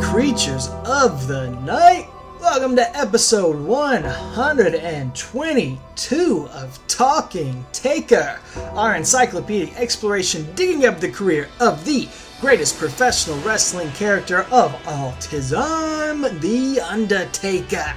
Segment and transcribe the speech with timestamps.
[0.00, 2.06] Creatures of the night,
[2.40, 8.38] welcome to episode 122 of Talking Taker,
[8.74, 12.08] our encyclopedic exploration digging up the career of the
[12.40, 17.96] greatest professional wrestling character of all time, The Undertaker.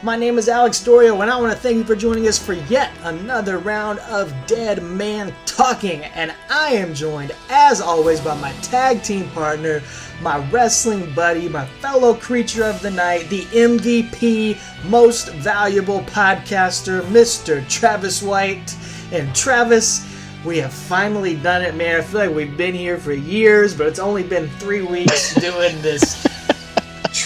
[0.00, 2.52] My name is Alex Dorio, and I want to thank you for joining us for
[2.52, 6.04] yet another round of Dead Man Talking.
[6.04, 9.82] And I am joined, as always, by my tag team partner,
[10.22, 17.68] my wrestling buddy, my fellow creature of the night, the MVP, most valuable podcaster, Mr.
[17.68, 18.76] Travis White.
[19.10, 20.06] And Travis,
[20.44, 21.96] we have finally done it, man.
[21.96, 25.82] I feel like we've been here for years, but it's only been three weeks doing
[25.82, 26.24] this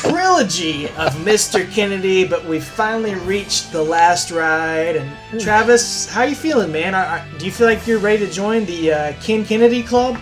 [0.02, 1.70] trilogy of Mr.
[1.70, 4.96] Kennedy, but we finally reached the last ride.
[4.96, 6.94] And Travis, how you feeling, man?
[6.94, 10.20] Are, are- do you feel like you're ready to join the uh, Ken Kennedy Club?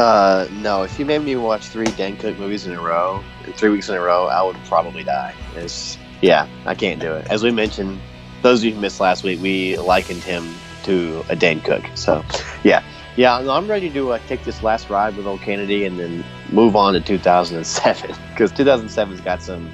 [0.00, 0.82] Uh, no.
[0.82, 3.22] If you made me watch three Dane Cook movies in a row,
[3.56, 5.34] three weeks in a row, I would probably die.
[5.54, 7.26] It's yeah, I can't do it.
[7.30, 8.00] As we mentioned,
[8.42, 11.84] those of you who missed last week, we likened him to a Dane Cook.
[11.94, 12.24] So,
[12.64, 12.82] yeah,
[13.16, 16.24] yeah, I'm ready to uh, take this last ride with old Kennedy and then
[16.54, 19.70] move on to 2007 because 2007's got some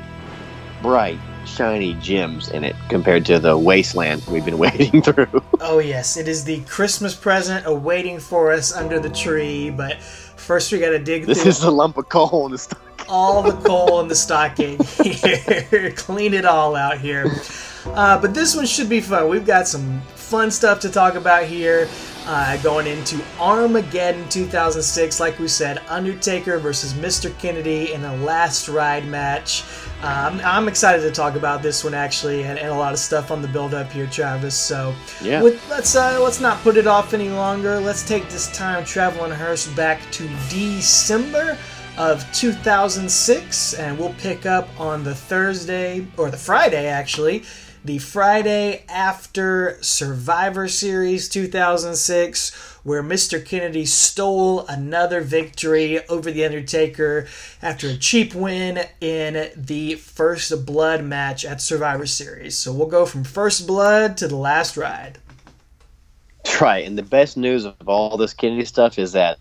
[0.82, 5.42] bright, shiny gems in it compared to the wasteland we've been wading through.
[5.60, 10.72] Oh, yes, it is the Christmas present awaiting for us under the tree, but first
[10.72, 12.80] we gotta dig this through is the lump of coal in the stock.
[13.08, 15.92] all the coal in the stocking here.
[15.96, 17.26] Clean it all out here.
[17.86, 19.28] Uh, but this one should be fun.
[19.28, 21.88] We've got some fun stuff to talk about here.
[22.32, 27.36] Uh, going into Armageddon 2006, like we said, Undertaker versus Mr.
[27.40, 29.64] Kennedy in a last ride match.
[30.00, 33.32] Um, I'm excited to talk about this one actually, and, and a lot of stuff
[33.32, 34.54] on the build up here, Travis.
[34.54, 35.42] So Yeah.
[35.42, 37.80] with, let's uh, let's not put it off any longer.
[37.80, 41.58] Let's take this time traveling hearse back to December
[41.98, 47.42] of 2006, and we'll pick up on the Thursday or the Friday actually,
[47.84, 53.44] the Friday after Survivor Series 2006, where Mr.
[53.44, 57.26] Kennedy stole another victory over the Undertaker
[57.62, 62.56] after a cheap win in the First Blood match at Survivor Series.
[62.56, 65.18] So we'll go from First Blood to the last ride.
[66.44, 66.86] That's right.
[66.86, 69.38] And the best news of all this Kennedy stuff is that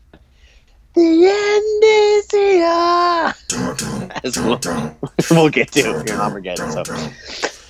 [0.95, 3.33] the end is here.
[4.23, 4.59] As we'll,
[5.31, 6.71] we'll get to here in Armageddon.
[6.71, 6.83] So,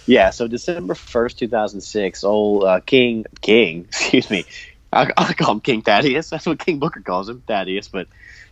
[0.09, 4.44] yeah, so December 1st, 2006, old uh, King, King, excuse me,
[4.92, 6.31] I, I call him King Thaddeus.
[6.31, 7.90] That's what King Booker calls him, Thaddeus.
[7.90, 8.08] But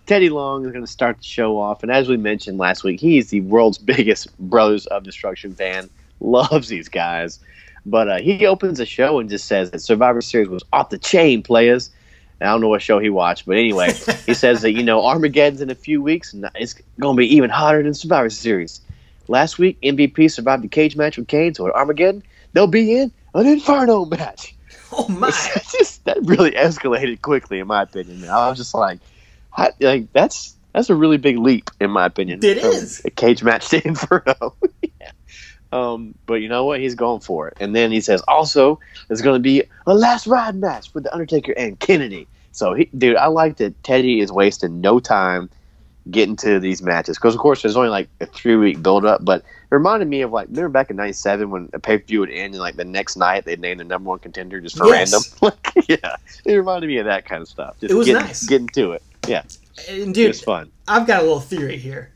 [0.06, 1.82] Teddy Long is going to start the show off.
[1.82, 5.90] And as we mentioned last week, he's the world's biggest Brothers of Destruction fan.
[6.20, 7.40] Loves these guys.
[7.88, 11.00] But uh, he opens the show and just says that Survivor Series was off the
[11.00, 11.90] chain, players.
[12.40, 13.94] And I don't know what show he watched, but anyway,
[14.28, 17.36] he says that you know Armageddon's in a few weeks, and it's going to be
[17.36, 18.80] even hotter than Survivor Series.
[19.28, 22.24] Last week, MVP survived the cage match with Kane, so at Armageddon,
[22.54, 24.54] they'll be in an Inferno match.
[24.90, 25.28] Oh my!
[25.56, 28.24] It's just that really escalated quickly, in my opinion.
[28.30, 29.00] I was just like,
[29.52, 32.40] I, like that's that's a really big leap, in my opinion.
[32.42, 33.02] It is.
[33.04, 34.56] a cage match to Inferno.
[35.02, 35.12] yeah.
[35.74, 36.80] Um, but you know what?
[36.80, 37.58] He's going for it.
[37.60, 41.12] And then he says, also, there's going to be a last ride match with the
[41.14, 42.28] Undertaker and Kennedy.
[42.54, 45.50] So, he, dude, I like that Teddy is wasting no time
[46.12, 49.24] getting to these matches because, of course, there's only like a three week build up.
[49.26, 49.46] But it
[49.76, 52.54] reminded me of like remember back in '97 when a pay per view would end
[52.54, 55.12] and like the next night they'd name the number one contender just for Yes.
[55.42, 55.60] random.
[55.76, 57.76] like, yeah, it reminded me of that kind of stuff.
[57.82, 58.46] Just It was getting, nice.
[58.46, 59.04] getting to it.
[59.28, 59.44] Yeah,
[59.90, 60.72] And dude, was fun.
[60.88, 62.14] I've got a little theory here.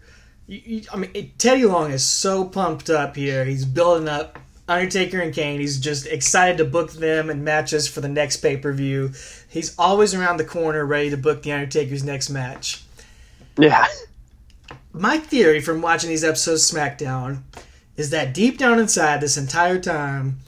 [0.48, 3.44] You, you, I mean, it- Teddy Long is so pumped up here.
[3.46, 5.60] He's building up Undertaker and Kane.
[5.60, 9.12] He's just excited to book them and matches for the next pay per view.
[9.50, 12.84] He's always around the corner, ready to book the Undertaker's next match.
[13.58, 13.88] Yeah,
[14.94, 17.44] My theory from watching these episodes of SmackDown
[17.98, 20.40] is that deep down inside, this entire time,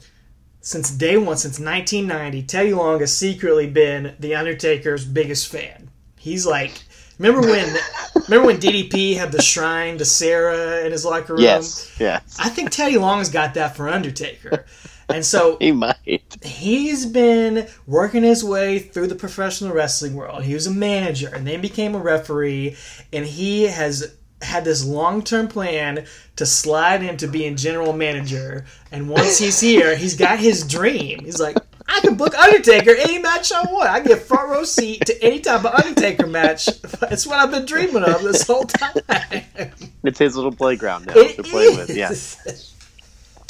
[0.60, 5.90] since day one, since 1990, Teddy Long has secretly been the Undertaker's biggest fan.
[6.18, 6.72] He's like,
[7.18, 7.76] remember when,
[8.28, 11.42] remember when DDP had the shrine to Sarah in his locker room?
[11.42, 12.36] yes, yes.
[12.40, 14.64] I think Teddy Long's got that for Undertaker.
[15.08, 16.36] And so He might.
[16.42, 20.44] he's been working his way through the professional wrestling world.
[20.44, 22.76] He was a manager and then became a referee,
[23.12, 26.04] and he has had this long term plan
[26.36, 28.66] to slide into being general manager.
[28.92, 31.24] And once he's here, he's got his dream.
[31.24, 31.56] He's like,
[31.86, 33.88] I can book Undertaker any match I want.
[33.88, 36.68] I get front row seat to any type of Undertaker match.
[37.10, 38.94] It's what I've been dreaming of this whole time.
[40.02, 41.90] It's his little playground now It to play with.
[41.90, 42.12] Yeah.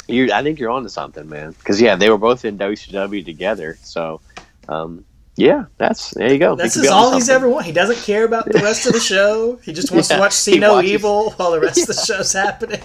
[0.07, 1.51] you I think you're onto something, man.
[1.51, 3.77] Because yeah, they were both in WCW together.
[3.81, 4.21] So,
[4.69, 5.05] um,
[5.35, 6.55] Yeah, that's there you go.
[6.55, 7.67] That's all he's ever wanted.
[7.67, 9.57] He doesn't care about the rest of the show.
[9.57, 10.91] He just wants yeah, to watch See No watches.
[10.91, 11.83] Evil while the rest yeah.
[11.83, 12.81] of the show's happening.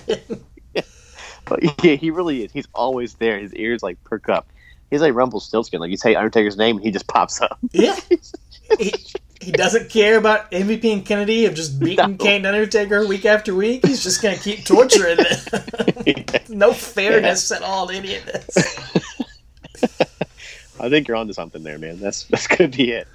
[0.74, 0.82] yeah.
[1.46, 2.52] But yeah, he really is.
[2.52, 3.38] He's always there.
[3.40, 4.46] His ears like perk up.
[4.90, 5.80] He's like Rumpelstiltskin.
[5.80, 7.58] Like you say Undertaker's name, and he just pops up.
[7.72, 7.98] Yeah.
[8.78, 8.92] he,
[9.40, 12.16] he doesn't care about MVP and Kennedy of just beating no.
[12.16, 13.86] Kane Undertaker week after week.
[13.86, 16.24] He's just going to keep torturing them.
[16.48, 19.00] no fairness at all to any of this.
[20.80, 22.00] I think you're onto something there, man.
[22.00, 23.06] That's that's gonna be it.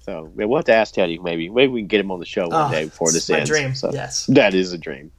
[0.00, 1.18] So we'll have to ask Teddy.
[1.18, 3.38] Maybe maybe we can get him on the show one oh, day before this my
[3.38, 3.50] ends.
[3.50, 3.74] Dream.
[3.74, 5.12] So yes, that is a dream.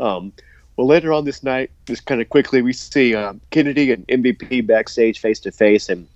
[0.00, 0.32] Um,
[0.76, 4.66] well, later on this night, just kind of quickly, we see um, Kennedy and MVP
[4.66, 6.06] backstage face to face, and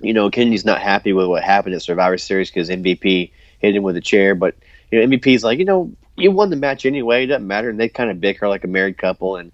[0.00, 3.82] you know Kennedy's not happy with what happened at Survivor Series because MVP hit him
[3.82, 4.54] with a chair, but
[4.90, 7.78] you know MVP's like, you know, you won the match anyway, it doesn't matter, and
[7.78, 9.52] they kind of bicker like a married couple, and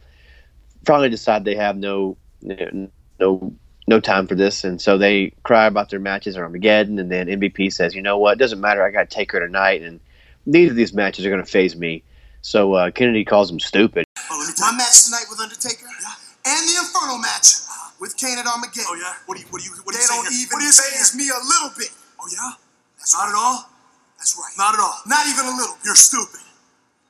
[0.85, 3.55] finally decide they have no no
[3.87, 4.65] no time for this.
[4.65, 6.99] And so they cry about their matches at Armageddon.
[6.99, 8.35] And then MVP says, you know what?
[8.35, 8.85] It doesn't matter.
[8.85, 9.83] I got to take her tonight.
[9.83, 10.01] And
[10.47, 12.03] neither of these matches are going to phase me.
[12.43, 14.05] So uh, Kennedy calls him stupid.
[14.31, 16.53] Oh, my match tonight with Undertaker yeah.
[16.53, 17.63] and the Inferno match
[18.03, 18.83] with Kane at Armageddon.
[18.91, 19.15] Oh, yeah?
[19.27, 20.43] What do you, what do you, what they you don't here?
[20.43, 21.95] even phase me a little bit.
[22.21, 22.51] Oh, yeah?
[22.99, 23.29] That's Not right.
[23.31, 23.71] at all?
[24.19, 24.53] That's right.
[24.59, 24.99] Not at all.
[25.07, 25.77] Not even a little.
[25.85, 26.41] You're stupid.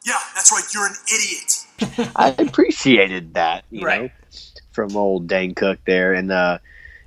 [0.04, 0.62] Yeah, that's right.
[0.74, 2.12] You're an idiot.
[2.16, 4.02] I appreciated that, you right.
[4.02, 4.10] know,
[4.72, 6.12] from old Dane Cook there.
[6.12, 6.58] And, uh,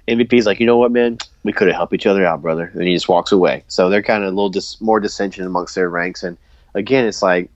[0.07, 2.83] MVP's like, you know what, man, we could have helped each other out, brother, and
[2.83, 3.63] he just walks away.
[3.67, 6.37] So they're kind of a little dis- more dissension amongst their ranks, and
[6.75, 7.49] again, it's like,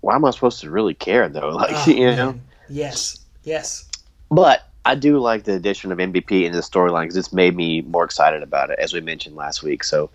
[0.00, 1.50] why am I supposed to really care though?
[1.54, 2.42] Like, oh, you know, man.
[2.70, 3.86] yes, yes.
[4.30, 7.80] But I do like the addition of MVP into the storyline because it's made me
[7.82, 9.82] more excited about it, as we mentioned last week.
[9.84, 10.10] So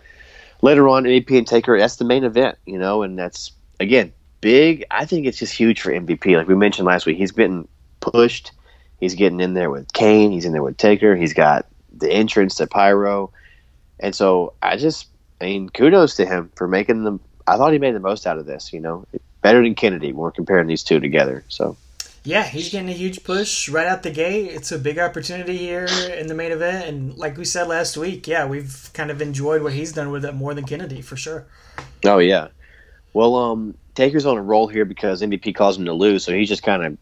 [0.62, 4.86] later on, MVP and Taker, that's the main event, you know, and that's again big.
[4.92, 6.38] I think it's just huge for MVP.
[6.38, 7.68] Like we mentioned last week, he's been
[8.00, 8.52] pushed
[9.00, 10.32] He's getting in there with Kane.
[10.32, 11.16] He's in there with Taker.
[11.16, 13.32] He's got the entrance to Pyro,
[14.00, 15.08] and so I just,
[15.40, 17.20] I mean, kudos to him for making them.
[17.48, 18.74] I thought he made the most out of this.
[18.74, 19.06] You know,
[19.42, 20.12] better than Kennedy.
[20.12, 21.78] When we're comparing these two together, so.
[22.24, 24.52] Yeah, he's getting a huge push right out the gate.
[24.52, 28.28] It's a big opportunity here in the main event, and like we said last week,
[28.28, 31.46] yeah, we've kind of enjoyed what he's done with it more than Kennedy for sure.
[32.04, 32.50] Oh yeah,
[33.14, 36.50] well, um, Taker's on a roll here because MVP calls him to lose, so he's
[36.50, 36.98] just kind of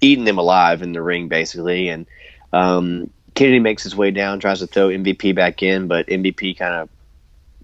[0.00, 1.88] eating them alive in the ring, basically.
[1.88, 2.06] And
[2.52, 6.74] um, Kennedy makes his way down, tries to throw MVP back in, but MVP kind
[6.74, 6.88] of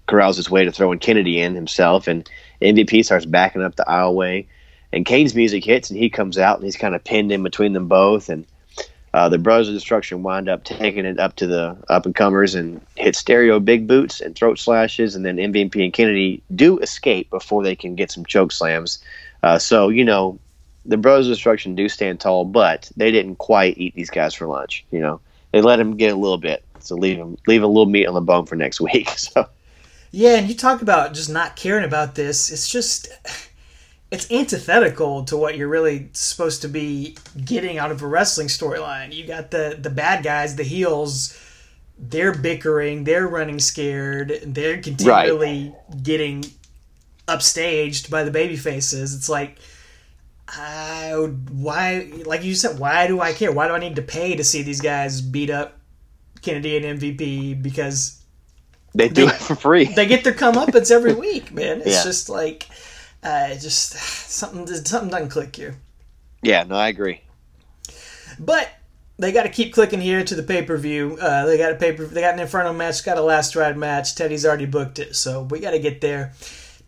[0.07, 2.29] corrals his way to throwing Kennedy in himself, and
[2.61, 4.47] MVP starts backing up the aisleway.
[4.93, 7.73] And Kane's music hits, and he comes out, and he's kind of pinned in between
[7.73, 8.29] them both.
[8.29, 8.45] And
[9.13, 12.55] uh, the Brothers of Destruction wind up taking it up to the up and comers
[12.55, 17.29] and hit stereo big boots and throat slashes, and then MVP and Kennedy do escape
[17.29, 18.99] before they can get some choke slams.
[19.43, 20.39] Uh, so you know
[20.85, 24.47] the Brothers of Destruction do stand tall, but they didn't quite eat these guys for
[24.47, 24.85] lunch.
[24.91, 25.19] You know,
[25.51, 28.13] they let them get a little bit, so leave them leave a little meat on
[28.13, 29.09] the bone for next week.
[29.09, 29.47] So,
[30.11, 32.49] yeah, and you talk about just not caring about this.
[32.49, 33.09] It's just
[34.11, 37.15] it's antithetical to what you're really supposed to be
[37.45, 39.13] getting out of a wrestling storyline.
[39.13, 41.37] You got the the bad guys, the heels.
[41.97, 43.05] They're bickering.
[43.05, 44.39] They're running scared.
[44.45, 46.03] They're continually right.
[46.03, 46.43] getting
[47.27, 49.15] upstaged by the baby faces.
[49.15, 49.59] It's like
[50.49, 51.11] I
[51.49, 53.53] why like you said why do I care?
[53.53, 55.79] Why do I need to pay to see these guys beat up
[56.41, 58.21] Kennedy and MVP because
[58.93, 59.85] they do they, it for free.
[59.85, 61.79] They get their comeuppance every week, man.
[61.79, 62.03] It's yeah.
[62.03, 62.67] just like
[63.23, 63.91] uh, just
[64.29, 65.75] something did something doesn't click here.
[66.41, 67.21] Yeah, no, I agree.
[68.39, 68.69] But
[69.17, 71.17] they got to keep clicking here to the pay per view.
[71.21, 72.05] Uh, they got a paper.
[72.05, 73.03] They got an Inferno match.
[73.03, 74.15] Got a last ride match.
[74.15, 76.33] Teddy's already booked it, so we got to get there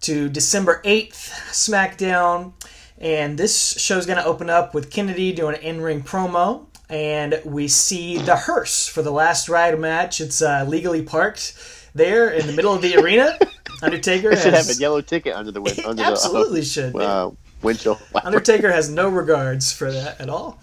[0.02, 2.54] to December eighth SmackDown.
[2.98, 6.66] And this show's going to open up with Kennedy doing an in ring promo.
[6.90, 10.22] And we see the hearse for the last ride match.
[10.22, 11.54] It's uh, legally parked
[11.94, 13.38] there in the middle of the arena.
[13.84, 15.84] Undertaker has, should have a yellow ticket under the window.
[15.90, 16.96] Under absolutely the, should.
[16.96, 17.32] Uh,
[17.62, 18.02] windshield.
[18.24, 20.60] Undertaker has no regards for that at all.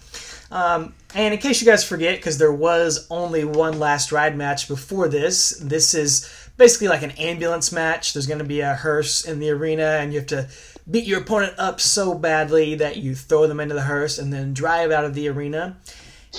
[0.51, 4.67] Um, and in case you guys forget, because there was only one last ride match
[4.67, 8.13] before this, this is basically like an ambulance match.
[8.13, 10.49] There's going to be a hearse in the arena, and you have to
[10.89, 14.53] beat your opponent up so badly that you throw them into the hearse and then
[14.53, 15.77] drive out of the arena.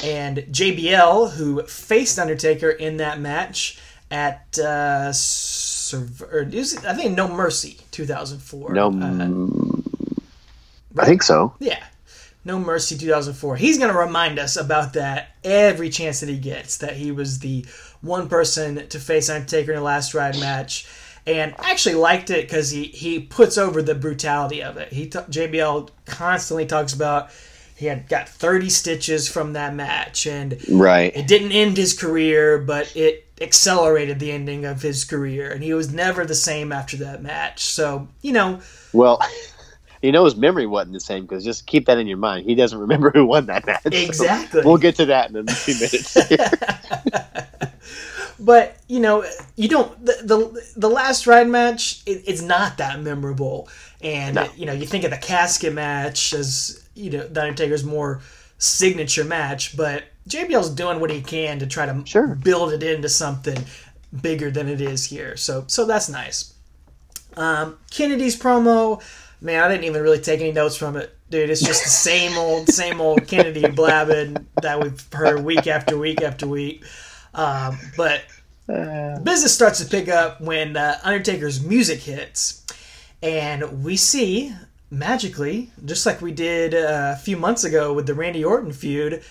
[0.02, 3.78] And JBL, who faced Undertaker in that match
[4.12, 8.72] at uh, I think No Mercy 2004.
[8.72, 11.54] No, uh, I think so.
[11.58, 11.82] Yeah.
[12.44, 13.56] No Mercy 2004.
[13.56, 16.78] He's going to remind us about that every chance that he gets.
[16.78, 17.64] That he was the
[18.02, 20.86] one person to face Undertaker in the last ride match
[21.26, 24.92] and I actually liked it because he he puts over the brutality of it.
[24.92, 27.30] He t- JBL constantly talks about
[27.76, 32.58] he had got 30 stitches from that match and right it didn't end his career
[32.58, 36.96] but it accelerated the ending of his career, and he was never the same after
[36.98, 37.64] that match.
[37.64, 38.60] So you know,
[38.92, 39.20] Well,
[40.02, 42.46] you know his memory wasn't the same because just keep that in your mind.
[42.46, 43.82] He doesn't remember who won that match.
[43.84, 43.90] So
[44.24, 44.62] Exactly.
[44.64, 46.16] we'll get to that in a few minutes.
[48.40, 49.24] but you know,
[49.56, 52.02] you don't the the, the last ride match.
[52.06, 53.68] It, it's not that memorable,
[54.02, 54.48] and No.
[54.56, 58.20] you know, you think of the casket match as you know the Undertaker's more
[58.58, 62.34] signature match, but JBL's doing what he can to try to Sure.
[62.34, 63.58] build it into something
[64.20, 65.36] bigger than it is here.
[65.36, 66.54] So so that's nice.
[67.36, 69.02] Um, Kennedy's promo,
[69.40, 71.48] man, I didn't even really take any notes from it, dude.
[71.50, 76.20] It's just the same old, same old Kennedy blabbing that we've heard week after week
[76.22, 76.84] after week.
[77.34, 78.22] Um, but
[78.66, 82.64] business starts to pick up when uh, Undertaker's music hits,
[83.22, 84.54] and we see
[84.90, 89.22] magically, just like we did uh, a few months ago with the Randy Orton feud.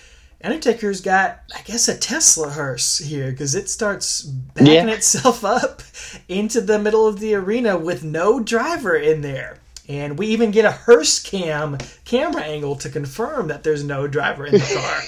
[0.44, 4.86] Undertaker's got, I guess, a Tesla hearse here because it starts backing Yeah.
[4.88, 5.82] itself up
[6.28, 9.58] into the middle of the arena with no driver in there.
[9.88, 14.46] And we even get a hearse cam camera angle to confirm that there's no driver
[14.46, 15.00] in the car.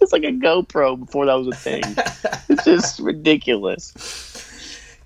[0.00, 1.82] it's like a GoPro before that was a thing.
[2.48, 3.92] it's just ridiculous.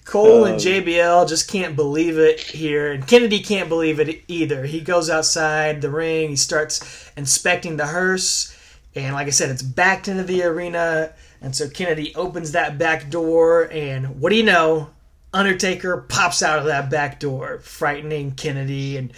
[0.04, 4.64] Cole and um, JBL just can't believe it here, and Kennedy can't believe it either.
[4.64, 8.57] He goes outside the ring, he starts inspecting the hearse,
[9.05, 11.12] and like I said, it's backed into the arena.
[11.40, 14.90] And so Kennedy opens that back door, and what do you know?
[15.33, 19.12] Undertaker pops out of that back door, frightening Kennedy, and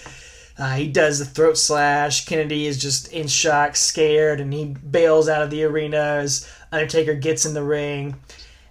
[0.58, 2.26] uh, he does the throat slash.
[2.26, 7.14] Kennedy is just in shock, scared, and he bails out of the arena as Undertaker
[7.14, 8.16] gets in the ring.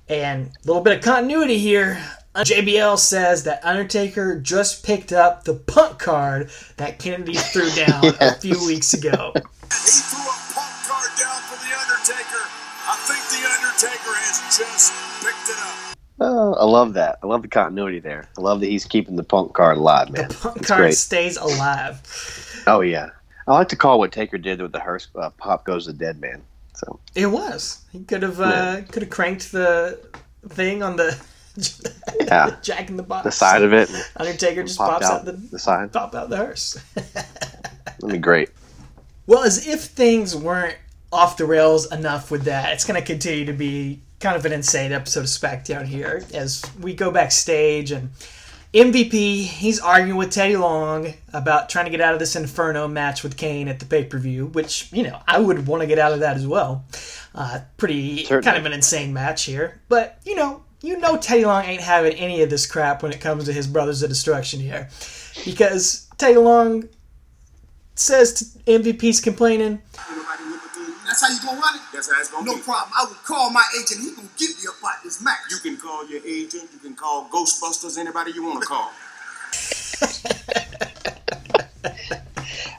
[0.08, 2.04] And a little bit of continuity here.
[2.36, 8.36] JBL says that Undertaker just picked up the punt card that Kennedy threw down a
[8.36, 9.34] few weeks ago.
[16.22, 17.20] Oh, I love that.
[17.24, 18.28] I love the continuity there.
[18.38, 20.30] I love that he's keeping the punk card alive, man.
[20.30, 20.96] Punt It's card great.
[20.96, 22.02] stays alive.
[22.68, 23.10] Oh yeah,
[23.48, 26.20] I like to call what Taker did with the hearse uh, pop goes the dead
[26.20, 26.42] man.
[26.74, 27.84] So It was.
[27.92, 30.00] He could have uh, could have cranked the
[30.50, 31.18] thing on the
[32.22, 32.56] Yeah.
[32.62, 33.24] Jack in the Box.
[33.26, 35.92] the side of it Undertaker just pops out out the the side.
[35.92, 36.74] pop out the hearse.
[36.96, 38.50] That'd be great.
[39.28, 40.78] Well, as if things weren't
[41.12, 44.52] off the rails enough with that, it's going to continue to be kind of an
[44.52, 48.10] insane episode of SmackDown here as we go backstage and
[48.74, 53.24] MVP, he's arguing with Teddy Long about trying to get out of this Inferno match
[53.24, 55.98] with Kane at the pay per view, which, you know, I would want to get
[55.98, 56.86] out of that as well.
[57.34, 58.44] Uh, pretty Certainly.
[58.44, 59.82] kind of an insane match here.
[59.90, 63.20] But, you know, you know Teddy Long ain't having any of this crap when it
[63.20, 64.90] comes to his Brothers of Destruction here.
[65.46, 66.88] Because Teddy Long
[67.96, 70.96] says to MVP's complaining, Nobody whip it to you.
[71.10, 71.82] That's how you gonna run it?
[71.92, 72.60] That's how it's gonna No be.
[72.60, 72.94] No problem.
[72.96, 74.00] I will call my agent.
[74.02, 75.40] He gonna give you about this match.
[75.50, 76.70] You can call your agent.
[76.72, 77.98] You can call Ghostbusters.
[77.98, 78.92] Anybody you want to call.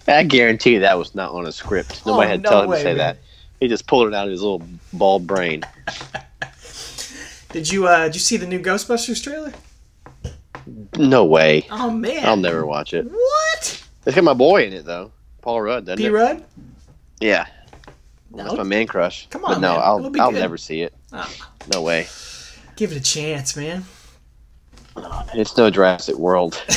[0.07, 2.07] I guarantee you that was not on a script.
[2.07, 2.99] Nobody Oh, had no told him way, to say man.
[2.99, 3.17] that.
[3.59, 5.63] He just pulled it out of his little bald brain.
[7.53, 9.53] Did you uh did you see the new Ghostbusters trailer?
[10.97, 11.67] No way.
[11.73, 12.25] Oh man.
[12.25, 13.11] I'll never watch it.
[13.11, 13.85] What?
[14.07, 15.11] It's got my boy in it though,
[15.43, 16.13] Paul Rudd, doesn't P it?
[16.13, 16.45] Rudd?
[17.19, 17.47] Yeah,
[18.33, 19.27] That's my man crush.
[19.31, 19.81] Come on, but no, man.
[19.83, 20.41] I'll I'll good.
[20.41, 20.95] never see it.
[21.13, 21.31] Ah.
[21.73, 22.07] No way.
[22.77, 23.85] Give it a chance, man.
[25.35, 26.55] It's no Jurassic World.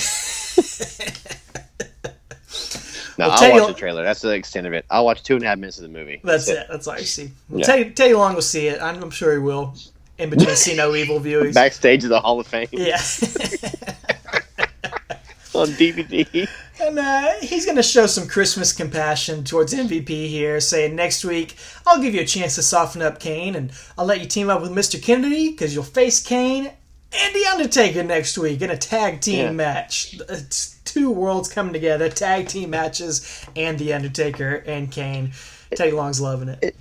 [3.17, 4.03] no, Well, I'll watch the trailer.
[4.03, 4.85] That's the extent of it.
[4.89, 6.19] I'll watch two and a half minutes of the movie.
[6.23, 6.65] That's it.
[6.69, 7.31] That's all you see.
[7.49, 7.65] Well, Yeah.
[7.65, 8.81] Teddy, Teddy Long will see it.
[8.81, 9.73] I'm, I'm sure he will.
[10.17, 11.53] In between See No Evil viewings.
[11.55, 13.01] Backstage of the Hall of Fame Yeah.
[15.61, 16.47] on DVD.
[16.81, 21.55] and uh, he's going to show some Christmas compassion towards MVP here, saying next week,
[21.85, 24.61] I'll give you a chance to soften up Kane, and I'll let you team up
[24.61, 25.01] with Mr.
[25.01, 26.71] Kennedy because you'll face Kane
[27.15, 29.51] and The Undertaker next week in a tag team Yeah.
[29.51, 30.19] match.
[30.29, 35.31] It's two worlds coming together, tag team matches, and The Undertaker and Kane.
[35.75, 36.75] Teddy Long's loving it.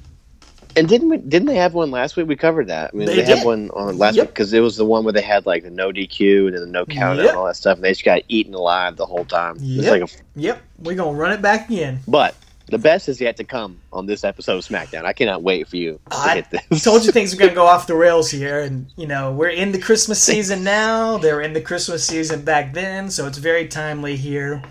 [0.77, 1.19] And didn't we?
[1.19, 2.27] Didn't they have one last week?
[2.29, 2.91] We covered that.
[2.93, 4.27] I mean, They they, had one on last Yep.
[4.27, 6.61] week because it was the one where they had like the no DQ and then
[6.63, 7.29] the no count Yep.
[7.29, 9.57] and all that stuff, and they just got eaten alive the whole time.
[9.61, 10.01] Yep.
[10.01, 12.01] like Yep, we're going to run it back again.
[12.09, 12.35] but
[12.69, 15.05] the best is yet to come on this episode of SmackDown.
[15.05, 16.83] I cannot wait for you to I hit this.
[16.83, 19.49] told you things were going to go off the rails here, and you know we're
[19.51, 21.19] in the Christmas season now.
[21.19, 24.63] They were in the Christmas season back then, so it's very timely here.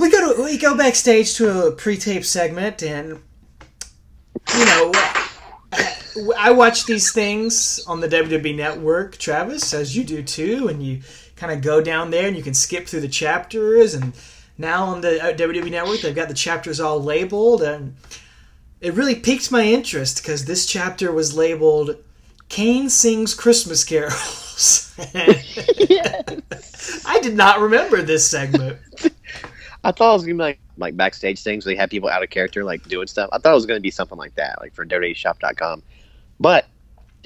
[0.00, 3.20] We go to we go backstage to a pre-tape segment, and
[4.58, 4.92] you know
[6.38, 11.00] I watch these things on the WWE Network, Travis, as you do too, and you
[11.36, 13.94] kind of go down there and you can skip through the chapters.
[13.94, 14.12] And
[14.58, 17.94] now on the uh, WWE Network, they've got the chapters all labeled, and
[18.80, 21.96] it really piqued my interest because this chapter was labeled
[22.48, 24.92] Kane sings Christmas carols.
[27.06, 28.78] I did not remember this segment.
[29.84, 32.22] I thought it was gonna be like like backstage things where they had people out
[32.22, 33.30] of character like doing stuff.
[33.32, 35.82] I thought it was gonna be something like that, like for WWEshop.com.
[36.38, 36.66] But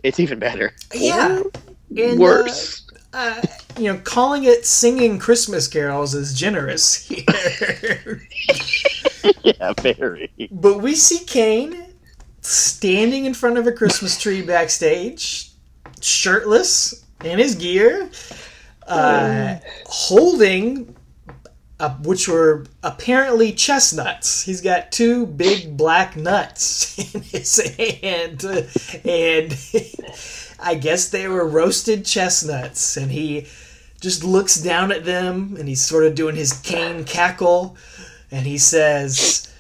[0.02, 0.74] it's even better.
[0.92, 1.42] Yeah.
[1.96, 2.86] And, Worse.
[3.12, 3.40] Uh,
[3.78, 8.26] you know, calling it singing Christmas carols is generous here.
[9.42, 10.30] yeah, very.
[10.50, 11.94] but we see Kane
[12.40, 15.50] standing in front of a Christmas tree backstage,
[16.00, 18.10] shirtless in his gear,
[18.86, 19.56] uh,
[19.86, 20.94] holding,
[21.80, 24.44] uh, which were apparently chestnuts.
[24.44, 28.44] He's got two big black nuts in his hand,
[29.04, 29.56] and
[30.60, 32.96] I guess they were roasted chestnuts.
[32.96, 33.46] And he
[34.00, 37.76] just looks down at them, and he's sort of doing his Kane cackle,
[38.30, 39.50] and he says.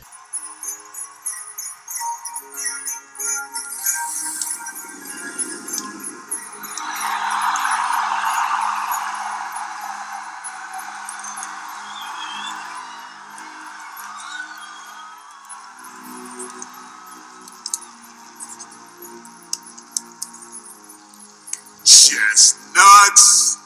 [23.14, 23.58] Chestnuts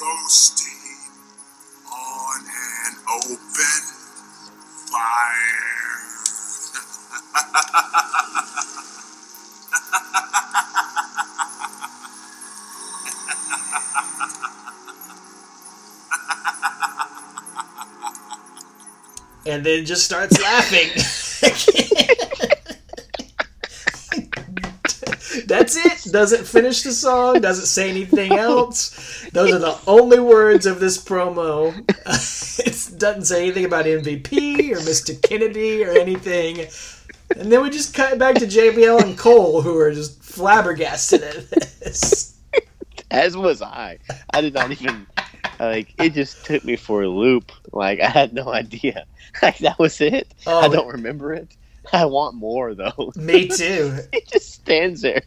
[0.00, 0.68] roasting
[1.90, 3.38] on an open
[4.90, 5.62] fire.
[19.46, 20.90] and then just starts laughing.
[25.52, 26.10] That's it.
[26.10, 27.42] Doesn't finish the song.
[27.42, 29.28] Doesn't say anything else.
[29.34, 31.76] Those are the only words of this promo.
[32.66, 35.20] it doesn't say anything about MVP or Mr.
[35.20, 36.68] Kennedy or anything.
[37.36, 41.50] And then we just cut back to JBL and Cole, who are just flabbergasted at
[41.50, 42.34] this.
[43.10, 43.98] As was I.
[44.32, 45.06] I did not even
[45.60, 45.92] like.
[45.98, 47.52] It just took me for a loop.
[47.72, 49.04] Like I had no idea.
[49.40, 50.34] Like that was it.
[50.46, 50.60] Oh.
[50.60, 51.56] I don't remember it.
[51.94, 53.12] I want more though.
[53.16, 53.98] Me too.
[54.12, 55.22] It just stands there.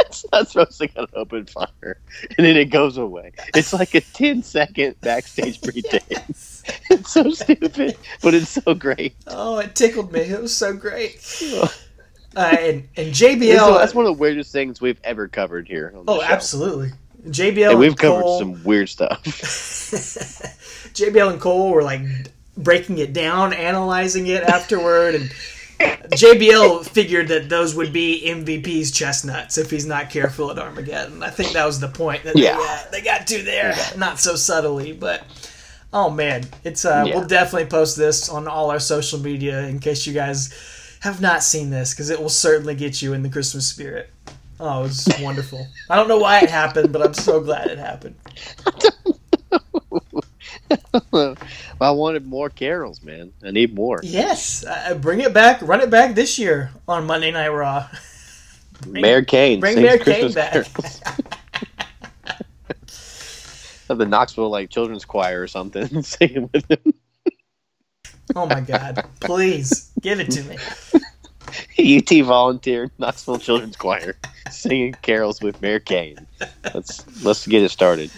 [0.00, 2.00] It's not roasting on open fire,
[2.36, 3.32] and then it goes away.
[3.54, 6.02] It's like a 10 second backstage pre-tape.
[6.08, 6.64] It's
[7.10, 9.14] so stupid, but it's so great.
[9.26, 10.20] Oh, it tickled me.
[10.20, 11.42] It was so great.
[11.52, 13.78] Uh, and, and JBL.
[13.78, 15.92] that's one of the weirdest things we've ever covered here.
[16.08, 16.24] Oh, show.
[16.24, 16.92] absolutely.
[17.26, 19.22] JBL And we've and covered Cole, some weird stuff.
[20.94, 22.00] JBL and Cole were like
[22.56, 25.30] breaking it down, analyzing it afterward, and
[26.12, 31.22] JBL figured that those would be MVP's chestnuts if he's not careful at Armageddon.
[31.22, 32.56] I think that was the point that Yeah.
[32.56, 35.24] they, uh, they got to there, not so subtly, but
[35.92, 37.16] oh man, it's uh, Yeah.
[37.16, 40.52] we'll definitely post this on all our social media in case you guys
[41.00, 44.10] have not seen this because it will certainly get you in the Christmas spirit.
[44.60, 45.66] Oh, it was wonderful.
[45.90, 48.14] I don't know why it happened, but I'm so glad it happened.
[49.50, 49.83] well,
[51.80, 53.32] I wanted more carols, man.
[53.44, 54.00] I need more.
[54.02, 57.88] Yes, uh, bring it back, run it back this year on Monday Night Raw.
[58.86, 59.60] Mayor Kane.
[59.60, 60.66] bring Mayor Kane back.
[63.90, 66.94] Of the Knoxville like children's choir or something, singing with him.
[68.34, 69.04] Oh my God!
[69.20, 70.56] Please give it to me.
[71.78, 74.16] UT volunteer Knoxville Children's Choir
[74.50, 76.26] singing carols with Mayor Kane.
[76.72, 78.10] Let's let's get it started.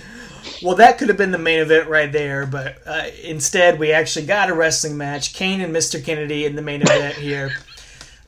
[0.63, 4.27] Well, that could have been the main event right there, but uh, instead we actually
[4.27, 6.03] got a wrestling match: Kane and Mr.
[6.03, 7.53] Kennedy in the main event here.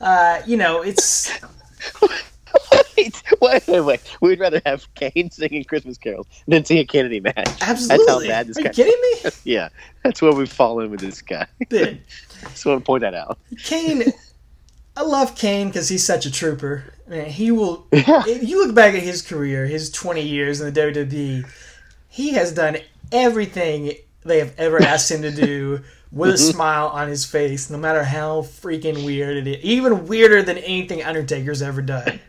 [0.01, 1.31] Uh, you know, it's
[2.97, 4.17] Wait, wait, wait, wait.
[4.21, 7.49] We'd rather have Kane singing Christmas carols than see a Kennedy match.
[7.61, 8.07] absolutely.
[8.07, 8.73] That's how bad this Are you guy.
[8.73, 9.31] kidding me?
[9.45, 9.69] Yeah,
[10.03, 11.47] that's where we've fallen with this guy.
[11.71, 13.39] Just want to point that out.
[13.65, 14.05] Kane.
[14.97, 16.93] I love Kane because he's such a trooper.
[17.07, 17.87] Man, he will.
[17.93, 18.25] Yeah.
[18.27, 21.49] If you look back at his career, his 20 years in the WWE,
[22.09, 22.79] he has done
[23.13, 23.93] everything
[24.25, 25.81] they have ever asked him to do
[26.13, 29.65] with a smile on his face, no matter how freaking weird it is.
[29.65, 32.21] Even weirder than anything Undertaker's ever done.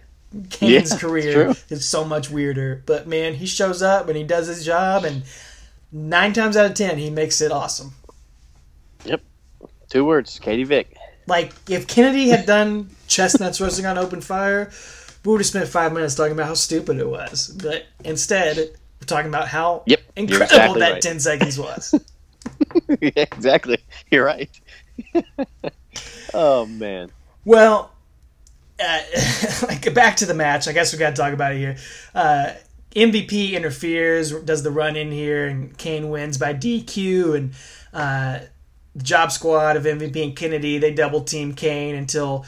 [0.50, 2.84] Kane's Yeah, career is so much weirder.
[2.86, 5.24] But man, he shows up and he does his job, and
[5.92, 7.94] nine times out of ten, he makes it awesome.
[9.06, 9.22] Yep.
[9.90, 10.96] Two words, Katie Vick.
[11.26, 14.72] Like, if Kennedy had done chestnuts roasting on open fire,
[15.24, 17.50] we would have spent five minutes talking about how stupid it was.
[17.62, 18.72] But instead,
[19.10, 21.02] talking about how Yep, incredible exactly that right.
[21.02, 21.96] 10 seconds was.
[23.02, 23.78] yeah, exactly.
[24.12, 24.50] You're right.
[26.34, 27.12] oh man.
[27.46, 27.92] well,
[28.80, 29.02] uh,
[29.68, 30.68] like, back to the match.
[30.68, 31.78] I guess we got to talk about it here.
[32.16, 32.52] Uh,
[32.96, 37.36] MVP interferes, does the run in here, and Kane wins by DQ.
[37.36, 37.54] And
[37.94, 38.40] uh,
[38.96, 42.46] the job squad of MVP and Kennedy they double team Kane until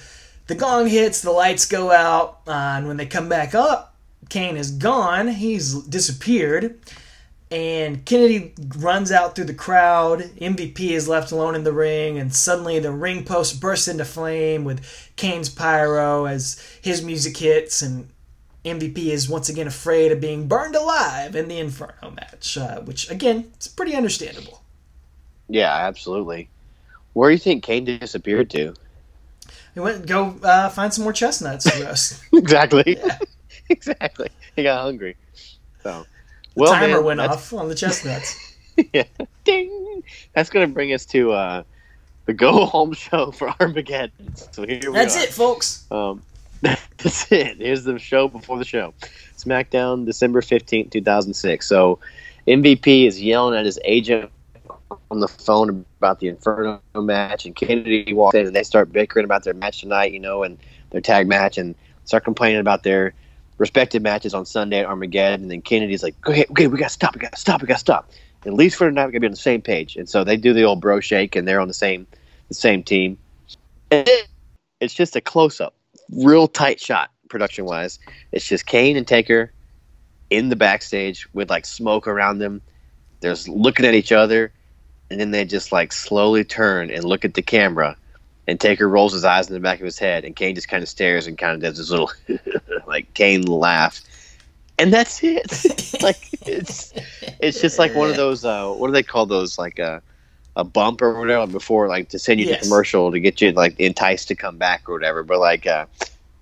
[0.47, 3.90] the gong hits, the lights go out, uh, and when they come back up,
[4.32, 5.28] Kane is gone.
[5.28, 6.80] He's disappeared.
[7.52, 10.22] And Kennedy runs out through the crowd.
[10.39, 14.63] MVP is left alone in the ring, and suddenly the ring post bursts into flame
[14.63, 18.08] with Kane's pyro as his music hits, and
[18.63, 23.12] MVP is once again afraid of being burned alive in the Inferno match, uh, which
[23.12, 24.62] again, it's pretty understandable.
[25.50, 26.48] Yeah, absolutely.
[27.12, 28.76] Where do you think Kane disappeared to?
[29.74, 32.24] He went go uh, find some more chestnuts to roast.
[32.34, 32.98] exactly.
[33.91, 34.29] exactly.
[34.55, 35.15] He got hungry.
[35.84, 36.05] So,
[36.55, 38.55] the well, timer man, went off on the chestnuts.
[38.93, 39.03] yeah.
[39.43, 40.03] Ding.
[40.34, 41.63] That's gonna bring us to uh,
[42.25, 44.36] the go home show for Armageddon.
[44.36, 45.23] So here we That's are.
[45.23, 45.86] it, folks.
[45.89, 46.21] Um,
[46.62, 47.57] that's it.
[47.57, 48.93] Here's the show before the show.
[49.38, 51.67] SmackDown, December fifteenth, two thousand six.
[51.67, 51.99] So
[52.47, 54.31] MVP is yelling at his agent
[55.10, 59.25] on the phone about the Inferno match, and Kennedy walks in and they start bickering
[59.25, 60.57] about their match tonight, you know, and
[60.91, 63.13] their tag match, and start complaining about their
[63.62, 65.43] respective matches on Sunday at Armageddon.
[65.43, 67.13] And then Kennedy's like, "Okay, okay, we gotta stop.
[67.13, 67.62] We gotta stop.
[67.62, 68.10] We gotta stop."
[68.45, 69.95] At least for tonight, we gotta be on the same page.
[69.95, 72.08] And so they do the old bro shake, and they're on the same
[72.50, 73.19] the same team.
[73.91, 74.10] And
[74.80, 75.76] it's just a close up,
[76.10, 78.00] real tight shot production wise.
[78.32, 79.54] It's just Kane and Taker
[80.30, 82.62] in the backstage with like smoke around them.
[83.19, 84.52] They're looking at each other,
[85.12, 87.95] and then they just like slowly turn and look at the camera.
[88.47, 90.82] And Taker rolls his eyes in the back of his head, and Kane just kind
[90.82, 92.12] of stares and kind of does this little
[92.91, 94.01] like Kane laugh,
[94.77, 95.47] and that's it.
[96.01, 96.93] like it's
[97.39, 100.01] it's just like one of those uh, what do they call those like a
[100.58, 102.60] a bump or whatever before like to send you Yes.
[102.60, 105.23] to commercial to get you like enticed to come back or whatever.
[105.23, 105.86] But like uh,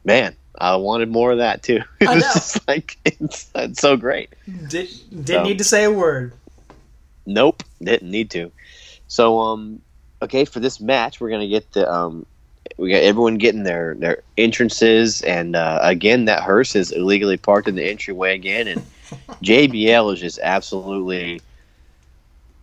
[0.04, 1.82] man, I wanted more of that too.
[2.02, 4.34] It was just like it's, it's so great.
[4.68, 6.34] Did, didn't So- need to say a word.
[7.26, 8.52] Nope, didn't need to.
[9.08, 9.82] So um,
[10.24, 12.26] okay, for this match, we're gonna get the um,
[12.78, 17.68] we got everyone getting their their entrances, and uh, again, that hearse is illegally parked
[17.68, 18.82] in the entryway again, and
[19.44, 21.42] JBL is just absolutely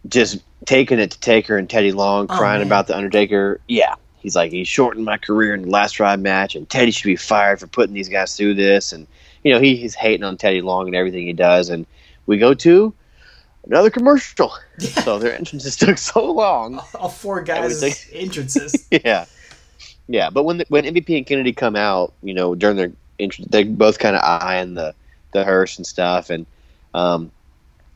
[0.08, 2.66] just taking it to Taker and Teddy Long, Oh, crying man.
[2.68, 3.60] about the Undertaker.
[3.68, 7.06] Yeah, he's like he shortened my career in the last ride match, and Teddy should
[7.06, 9.06] be fired for putting these guys through this, and
[9.44, 11.86] you know he, he's hating on Teddy Long and everything he does, and
[12.26, 12.94] we go to
[13.66, 14.52] another commercial.
[14.78, 16.80] So their entrances took so long.
[16.94, 18.86] All four guys' entrances.
[18.90, 19.24] yeah,
[20.08, 20.30] yeah.
[20.30, 23.64] But when the, when MVP and Kennedy come out, you know, during their intro, they
[23.64, 24.94] both kind of eyeing the
[25.32, 26.46] the hearse and stuff, and
[26.94, 27.30] um,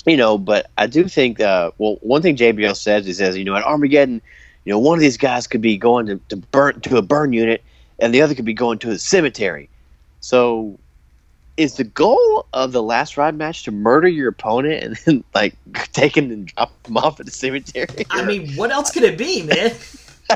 [0.06, 0.38] you know.
[0.38, 3.64] But I do think, uh, well, one thing JBL says, he says, you know, at
[3.64, 4.20] Armageddon,
[4.64, 7.32] you know, one of these guys could be going to, to burn to a burn
[7.32, 7.62] unit,
[7.98, 9.68] and the other could be going to the cemetery.
[10.20, 10.78] So.
[11.56, 15.54] Is the goal of the last ride match to murder your opponent and then like
[15.92, 18.06] take him and drop him off at the cemetery?
[18.08, 19.74] I mean, what else could it be, man?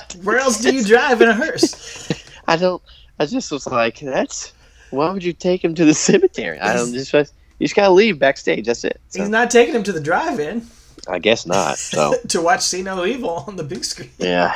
[0.23, 2.11] Where else do you drive in a hearse?
[2.49, 2.83] I don't.
[3.19, 4.53] I just was like, that's.
[4.91, 6.59] Why would you take him to the cemetery?
[6.61, 7.13] I don't just.
[7.13, 7.25] You
[7.67, 8.67] just gotta leave backstage.
[8.67, 9.01] That's it.
[9.09, 10.67] So, He's not taking him to the drive-in
[11.09, 11.77] I guess not.
[11.79, 14.11] So to watch See No Evil on the big screen.
[14.19, 14.55] yeah,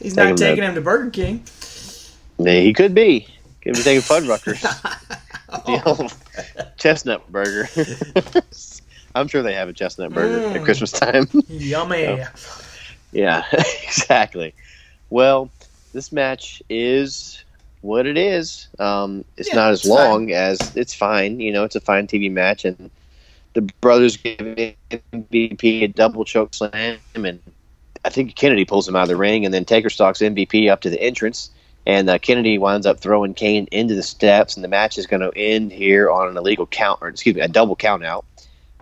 [0.00, 1.44] He's Take not him to- taking him to Burger King.
[2.38, 3.26] Yeah, he could be.
[3.62, 4.60] Could be taking Fuddruckers.
[5.66, 6.12] the old
[6.78, 7.68] chestnut burger.
[9.14, 10.64] I'm sure they have a chestnut burger at Mm.
[10.64, 11.28] Christmas time.
[11.48, 12.24] Yummy.
[13.12, 14.54] Yeah, exactly.
[15.10, 15.50] Well,
[15.92, 17.44] this match is
[17.82, 18.68] what it is.
[18.78, 21.40] Um, it's Yeah, not as it's long as it's fine.
[21.40, 22.90] You know, it's a fine TV match, and
[23.54, 27.40] the brothers give MVP a double choke slam, and
[28.04, 30.80] I think Kennedy pulls him out of the ring, and then Taker stalks MVP up
[30.82, 31.50] to the entrance,
[31.86, 35.20] and uh, Kennedy winds up throwing Kane into the steps, and the match is going
[35.22, 38.24] to end here on an illegal count, or excuse me, a double count out.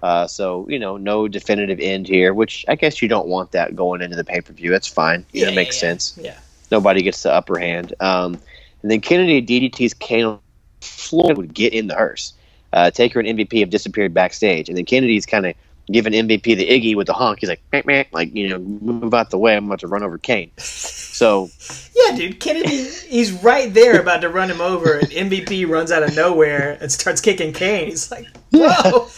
[0.02, 3.74] Uh, so you know, no definitive end here, which I guess you don't want that
[3.74, 4.70] going into the pay per view.
[4.70, 5.24] That's fine.
[5.34, 6.18] Know, it makes yeah, sense.
[6.20, 6.38] Yeah.
[6.70, 7.94] Nobody gets the upper hand.
[8.00, 8.34] Um,
[8.82, 10.38] and then Kennedy DDT's Kane
[10.80, 12.34] floor would get in the hearse.
[12.72, 15.54] Uh, Taker and MVP have disappeared backstage, and then Kennedy's kind of
[15.90, 17.40] giving MVP the Iggy with the honk.
[17.40, 19.56] He's like, meh, meh, like you know, move out the way.
[19.56, 20.50] I'm about to run over Kane.
[20.58, 21.48] So
[21.98, 22.40] Yeah, dude.
[22.40, 26.78] Kennedy, he's right there about to run him over, and MVP runs out of nowhere
[26.80, 27.88] and starts kicking Kane.
[27.88, 29.08] He's like, whoa.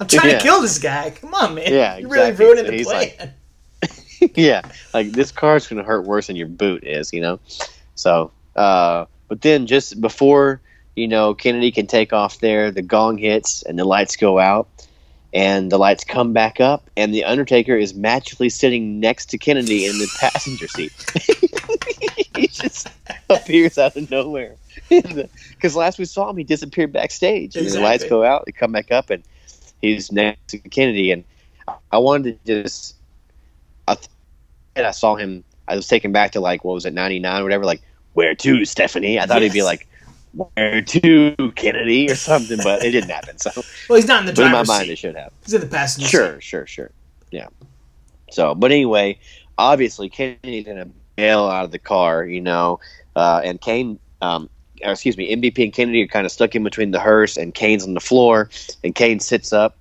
[0.00, 0.38] I'm trying Yeah.
[0.38, 1.10] to kill this guy.
[1.10, 1.72] Come on, man.
[1.72, 3.10] Yeah, You're really ruining the plan.
[3.18, 3.30] like-
[4.36, 4.62] yeah,
[4.94, 7.40] like this car's gonna hurt worse than your boot is, you know.
[7.96, 10.60] So, uh, but then just before
[10.94, 14.68] you know Kennedy can take off there, the gong hits and the lights go out,
[15.32, 19.86] and the lights come back up, and the Undertaker is magically sitting next to Kennedy
[19.86, 20.92] in the passenger seat.
[22.36, 22.88] he just
[23.28, 24.56] appears out of nowhere.
[24.88, 27.56] Because last we saw him, he disappeared backstage.
[27.56, 29.22] And the lights go out, they come back up, and
[29.82, 31.10] he's next to Kennedy.
[31.12, 31.24] And
[31.90, 32.96] I wanted to just,
[33.86, 34.08] I, th-
[34.76, 35.44] and I saw him.
[35.68, 37.64] I was taken back to like what was it, ninety nine or whatever.
[37.64, 37.82] Like
[38.14, 39.86] "Where to, Stephanie?" I thought he'd be like,
[40.34, 43.38] "Where to, Kennedy?" or something, but it didn't happen.
[43.38, 43.50] So,
[43.88, 44.92] Well, he's not in the but in my driver's mind, seat.
[44.92, 45.32] it should have.
[45.44, 46.42] He's in the passenger Sure, seat.
[46.44, 46.90] sure, sure.
[47.30, 47.48] Yeah.
[48.30, 49.18] So, but anyway,
[49.58, 52.80] obviously Kennedy's gonna bail out of the car, you know,
[53.14, 54.48] uh, and Kane, um,
[54.90, 57.84] excuse me, MVP and Kennedy are kind of stuck in between the hearse, and Kane's
[57.84, 58.50] on the floor,
[58.82, 59.76] and Kane sits up,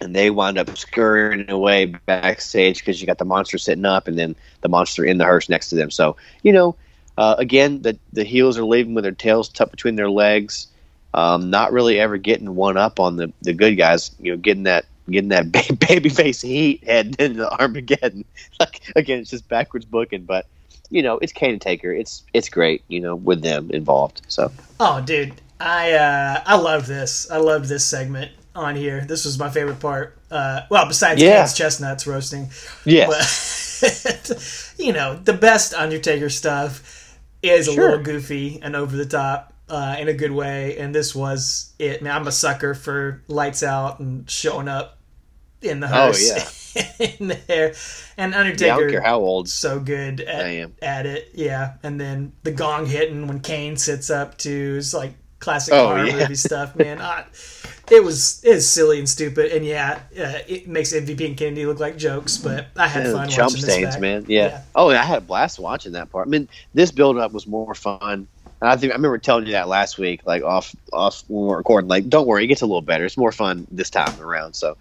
[0.00, 4.18] and they wind up scurrying away backstage because you got the monster sitting up, and
[4.18, 5.90] then the monster in the hearse next to them.
[5.90, 6.76] So, you know,
[7.18, 10.68] uh, again, the the heels are leaving with their tails tucked between their legs.
[11.14, 14.64] Um, not really ever getting one up on the, the good guys, you know, getting
[14.64, 15.50] that getting that
[15.88, 18.24] baby face heat heading into Armageddon.
[18.60, 20.46] Like again, it's just backwards booking, but
[20.90, 21.92] you know, it's Kane and Taker.
[21.92, 24.22] It's it's great, you know, with them involved.
[24.28, 27.30] So Oh, dude, I uh, I love this.
[27.30, 29.04] I love this segment on here.
[29.04, 30.16] This was my favorite part.
[30.30, 31.38] Uh, well, besides Yeah.
[31.38, 32.50] Kane's chestnuts roasting,
[32.84, 33.06] yeah,
[34.78, 39.96] you know, the best Undertaker stuff is a little goofy and over the top uh,
[39.98, 42.02] in a good way, and this was it.
[42.02, 44.98] Man, I'm a sucker for lights out and showing up
[45.62, 46.30] in the house.
[46.30, 46.65] Oh, hearse
[47.20, 47.74] in there,
[48.16, 50.76] and yeah, I Undertaker don't care how old so good at, I am.
[50.82, 51.30] at it.
[51.34, 55.78] Yeah, and then the gong hitting when Kane sits up too is like classic Oh,
[55.78, 56.28] horror yeah.
[56.28, 57.00] movie stuff, man.
[57.00, 57.24] I,
[57.88, 61.66] it was it is silly and stupid, and yeah, uh, it makes MVP and Kennedy
[61.66, 63.98] look like jokes, but I had Yeah, fun jump watching this stains, back.
[63.98, 64.24] man.
[64.28, 64.62] Yeah.
[64.74, 66.26] Oh, I had a blast watching that part.
[66.26, 68.28] I mean, this build up was more fun.
[68.60, 71.48] And I think I remember telling you that last week, like off off when we
[71.48, 71.88] were recording.
[71.88, 73.04] Like, don't worry, it gets a little better.
[73.04, 74.54] It's more fun this time around.
[74.54, 74.78] So,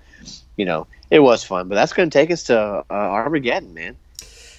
[0.57, 1.67] you know, it was fun.
[1.67, 3.95] But that's going to take us to uh, Armageddon, man.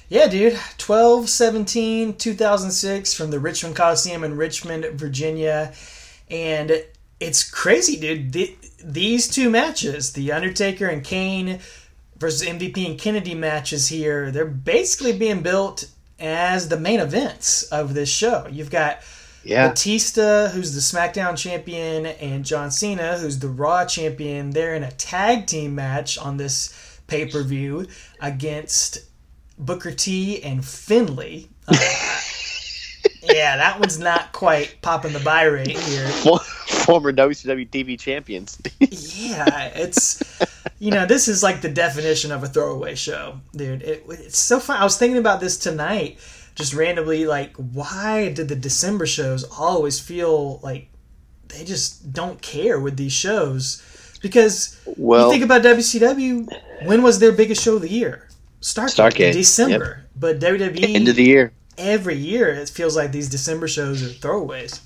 [0.08, 0.58] Yeah, dude.
[0.78, 5.72] 12 17 2006 from the Richmond Coliseum in Richmond, Virginia.
[6.30, 6.84] And
[7.18, 8.32] it's crazy, dude.
[8.32, 11.58] Th- these two matches, the Undertaker and Kane
[12.18, 17.94] versus MVP and Kennedy matches here, they're basically being built as the main events of
[17.94, 18.46] this show.
[18.50, 19.00] You've got
[19.46, 19.68] Yeah.
[19.68, 24.50] Batista, who's the SmackDown champion, and John Cena, who's the Raw champion.
[24.50, 26.74] They're in a tag team match on this
[27.06, 27.86] pay per view
[28.20, 28.98] against
[29.56, 31.46] Booker T and Finlay.
[31.68, 31.74] Uh,
[33.22, 36.08] yeah, that one's not quite popping the buy rate here.
[36.66, 38.60] Former WCW TV champions.
[38.80, 40.22] Yeah, it's
[40.80, 43.82] you know this is like the definition of a throwaway show, dude.
[43.82, 44.80] It, it's so fun.
[44.80, 46.18] I was thinking about this tonight,
[46.56, 47.26] just randomly.
[47.26, 50.88] Like, why did the December shows always feel like
[51.48, 53.82] they just don't care with these shows?
[54.20, 56.48] Because well, you think about WCW,
[56.86, 58.26] when was their biggest show of the year?
[58.62, 60.04] Starcade, in December.
[60.18, 61.52] But WWE, end of the year.
[61.78, 64.80] every year, it feels like these December shows are throwaways.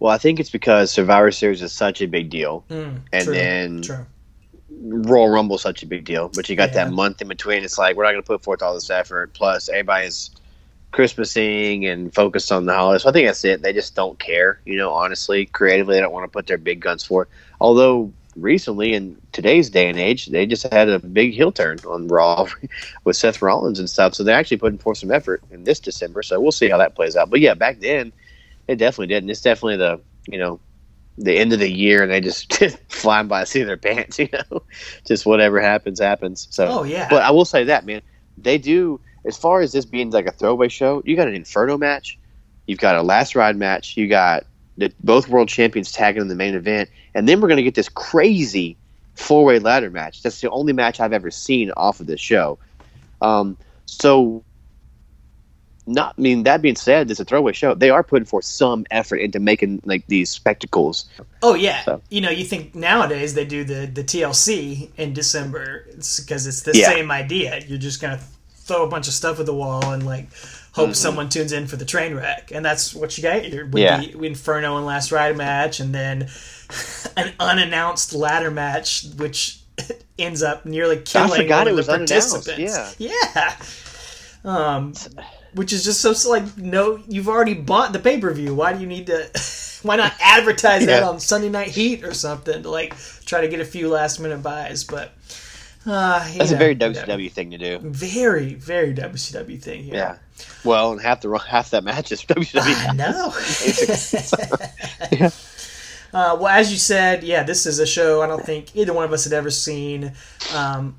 [0.00, 3.34] Well, I think it's because Survivor Series is such a big deal, Mm, and true,
[3.34, 4.06] then true.
[4.82, 6.30] Royal Rumble is such a big deal.
[6.34, 6.84] But you got Yeah.
[6.86, 7.62] that month in between.
[7.64, 9.34] It's like we're not going to put forth all this effort.
[9.34, 10.30] Plus, everybody's
[10.92, 13.02] Christmasing and focused on the holidays.
[13.02, 13.62] So I think that's it.
[13.62, 14.60] They just don't care.
[14.64, 17.28] You know, honestly, creatively, they don't want to put their big guns forth.
[17.60, 22.08] Although recently, in today's day and age, they just had a big heel turn on
[22.08, 22.48] Raw
[23.04, 24.14] with Seth Rollins and stuff.
[24.14, 26.22] So they're actually putting forth some effort in this December.
[26.22, 27.30] So we'll see how that plays out.
[27.30, 28.12] But yeah, back then,
[28.66, 29.22] it definitely did.
[29.22, 30.60] And it's definitely the you know
[31.18, 32.52] the end of the year and they just
[32.88, 34.62] flying by the seat of their pants, you know.
[35.06, 36.48] just whatever happens, happens.
[36.50, 38.02] So Oh yeah, but I will say that, man,
[38.36, 41.76] they do as far as this being like a throwaway show, you got an Inferno
[41.78, 42.18] match,
[42.66, 44.44] you've got a last ride match, you got
[44.78, 47.88] the both world champions tagging in the main event, and then we're gonna get this
[47.88, 48.76] crazy
[49.14, 50.22] four way ladder match.
[50.22, 52.58] That's the only match I've ever seen off of this show.
[53.20, 53.56] Um,
[53.86, 54.42] so
[55.86, 57.74] not I mean that being said, it's a throwaway show.
[57.74, 61.06] They are putting forth some effort into making like these spectacles.
[61.42, 65.86] Oh yeah, So- you know, you think nowadays they do the the TLC in December
[65.94, 66.86] because it's the Yeah.
[66.90, 67.60] same idea.
[67.66, 68.20] You're just gonna
[68.70, 70.28] throw a bunch of stuff at the wall and like
[70.72, 73.42] hope someone tunes in for the train wreck, and that's what you get.
[73.52, 74.00] with Yeah.
[74.00, 76.28] the Inferno and Last Ride match, and then
[77.16, 79.58] an unannounced ladder match, which
[80.18, 82.96] ends up nearly killing forgot one it of was the participants.
[82.98, 83.56] Yeah.
[84.44, 84.94] Um,
[85.54, 88.54] which is just so, so like no, you've already bought the pay per view.
[88.54, 89.28] Why do you need to?
[89.82, 93.60] Why not advertise that on Sunday Night Heat or something to like try to get
[93.60, 94.84] a few last minute buys?
[94.84, 95.12] But
[95.86, 97.06] uh, That's a know, very whatever.
[97.06, 97.78] WCW thing to do.
[97.80, 99.94] very very WCW thing here.
[99.94, 100.16] Yeah.
[100.64, 102.88] Well, and half the half that match is WCW.
[102.88, 103.32] I know.
[106.12, 109.04] uh, well, as you said, yeah, this is a show I don't think either one
[109.04, 110.12] of us had ever seen.
[110.54, 110.96] Um,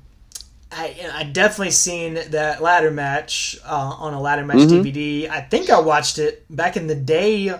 [0.74, 5.28] I, I definitely seen that ladder match uh, on a ladder match DVD.
[5.28, 7.54] I think I watched it back in the day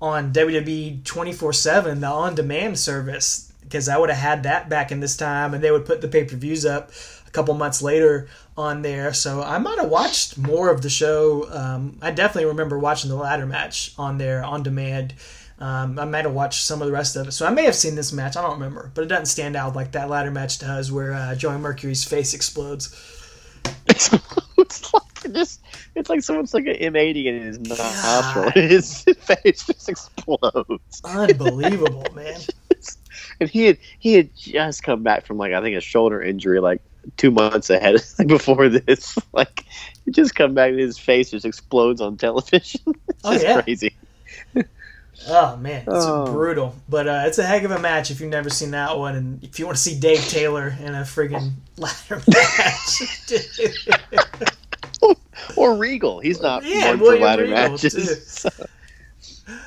[0.00, 4.90] on WWE 24 7, the on demand service, because I would have had that back
[4.90, 6.90] in this time, and they would put the pay per views up
[7.26, 9.12] a couple months later on there.
[9.12, 11.48] So I might have watched more of the show.
[11.52, 15.14] Um, I definitely remember watching the ladder match on there on demand.
[15.60, 17.74] Um, I might have watched some of the rest of it, so I may have
[17.74, 18.36] seen this match.
[18.36, 21.34] I don't remember, but it doesn't stand out like that ladder match does, where uh,
[21.34, 22.94] Joey Mercury's face explodes.
[23.86, 24.12] it's
[24.94, 25.60] like just
[25.94, 28.50] it's like someone's like an M80 in his nostril.
[28.54, 31.02] His face just explodes.
[31.04, 32.40] Unbelievable, man.
[33.40, 36.60] and he had he had just come back from like I think a shoulder injury
[36.60, 36.80] like
[37.16, 39.16] two months ahead like before this.
[39.32, 39.64] Like
[40.04, 42.80] he just come back and his face just explodes on television.
[43.08, 43.62] it's Oh, just yeah.
[43.62, 43.96] crazy.
[45.28, 46.26] Oh man, it's Oh.
[46.32, 46.74] brutal.
[46.88, 49.42] But uh, it's a heck of a match if you've never seen that one, and
[49.44, 53.02] if you want to see Dave Taylor in a friggin' ladder match.
[55.56, 56.20] Or Regal.
[56.20, 58.46] He's not Yeah, one for ladder Regal, matches.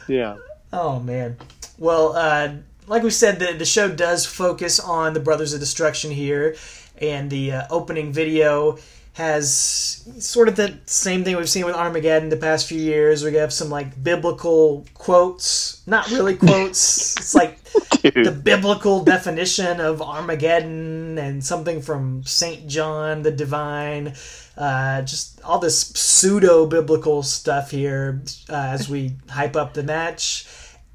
[0.07, 0.37] yeah.
[0.71, 1.37] Oh man.
[1.77, 2.53] Well, uh,
[2.91, 6.57] like we said, the the show does focus on the Brothers of Destruction here,
[6.97, 8.77] and the uh, opening video
[9.13, 13.23] has sort of the same thing we've seen with Armageddon the past few years.
[13.23, 17.15] We have some like biblical quotes, not really quotes.
[17.17, 17.59] it's like
[18.01, 18.25] Dude.
[18.25, 24.15] the biblical definition of Armageddon and something from Saint John the Divine.
[24.57, 30.45] Uh, just all this pseudo biblical stuff here uh, as we hype up the match.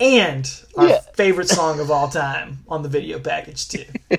[0.00, 1.00] And our Yeah.
[1.14, 3.84] favorite song of all time on the video package, too.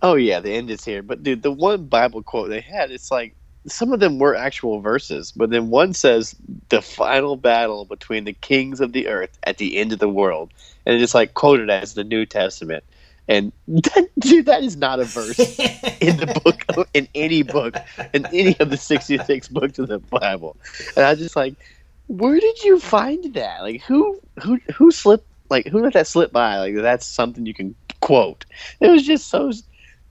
[0.00, 1.02] Oh yeah, the end is here.
[1.02, 3.34] But dude, the one Bible quote they had, it's like
[3.66, 6.36] some of them were actual verses, but then one says
[6.68, 10.52] the final battle between the kings of the earth at the end of the world,
[10.86, 12.84] and it's like quoted as the New Testament.
[13.26, 15.38] And that, dude, that is not a verse
[16.00, 17.74] in the book, in any book,
[18.14, 20.56] in any of the sixty-six books of the Bible.
[20.96, 21.54] And I just like,
[22.08, 23.62] where did you find that?
[23.62, 25.26] Like, who, who, who slipped?
[25.50, 26.58] Like, who let that slip by?
[26.58, 28.44] Like, that's something you can quote.
[28.80, 29.52] It was just so.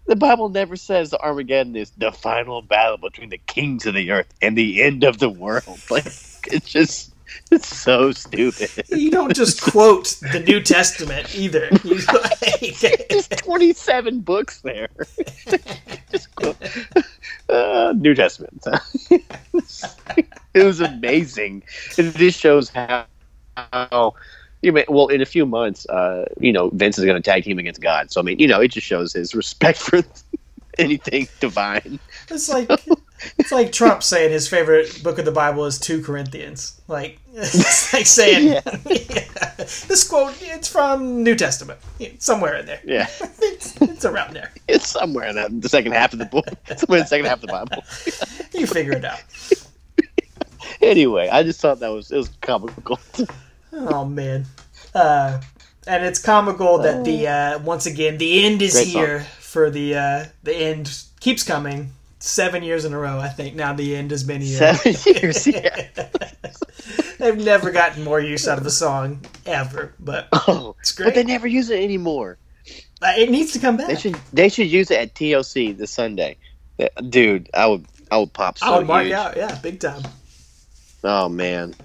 [0.08, 4.12] The Bible never says the Armageddon is the final battle between the kings of the
[4.12, 5.80] earth and the end of the world.
[5.90, 6.06] Like,
[6.46, 7.14] it's just,
[7.52, 8.70] it's so stupid.
[8.90, 11.70] you don't just quote the New Testament either.
[12.62, 12.72] You,
[13.10, 14.90] There's 27 books there.
[16.12, 16.58] Just quote-
[17.50, 18.64] uh, New Testament.
[19.12, 21.64] it was amazing.
[21.98, 23.06] It just shows how,
[23.56, 24.16] how
[24.62, 27.44] you may, well, in a few months, uh, you know, Vince is going to tag
[27.44, 28.12] team against God.
[28.12, 30.02] So, I mean, you know, it just shows his respect for
[30.78, 32.00] anything divine.
[32.30, 32.70] It's like
[33.40, 36.80] it's like Trump saying his favorite book of the Bible is two Corinthians.
[36.88, 41.80] Like it's like saying this quote it's from New Testament.
[42.00, 42.82] Yeah, Somewhere in there.
[42.84, 43.08] Yeah.
[43.40, 44.52] It's, it's around there.
[44.68, 46.46] It's somewhere in that, the second half of the book.
[46.78, 47.84] Somewhere in the second half of the Bible.
[48.54, 49.20] You figure it out.
[50.82, 53.00] Anyway, I just thought that was it was comical.
[53.74, 54.46] Oh man.
[54.94, 55.42] Uh
[55.88, 59.02] and it's comical that the uh once again the end is Great song.
[59.02, 61.92] here for the uh the end keeps coming.
[62.28, 63.56] Seven years in a row, I think.
[63.56, 64.58] Now the end has been here.
[64.76, 65.88] Seven years, yeah.
[67.20, 71.06] They've never gotten more use out of the song ever, but Oh, it's great.
[71.06, 72.38] but they never use it anymore.
[73.02, 73.88] Uh, it needs to come back.
[73.88, 76.36] They should they should use it at TLC this Sunday.
[77.10, 79.14] Dude, I would I would pop so I would mark huge.
[79.14, 80.02] out, yeah, big time.
[81.04, 81.76] Oh man,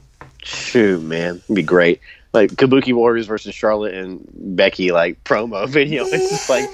[0.42, 2.00] shoot, man, it'd be great.
[2.32, 4.26] Like Kabuki Warriors versus Charlotte and
[4.56, 6.04] Becky, like promo video.
[6.06, 6.68] It's just like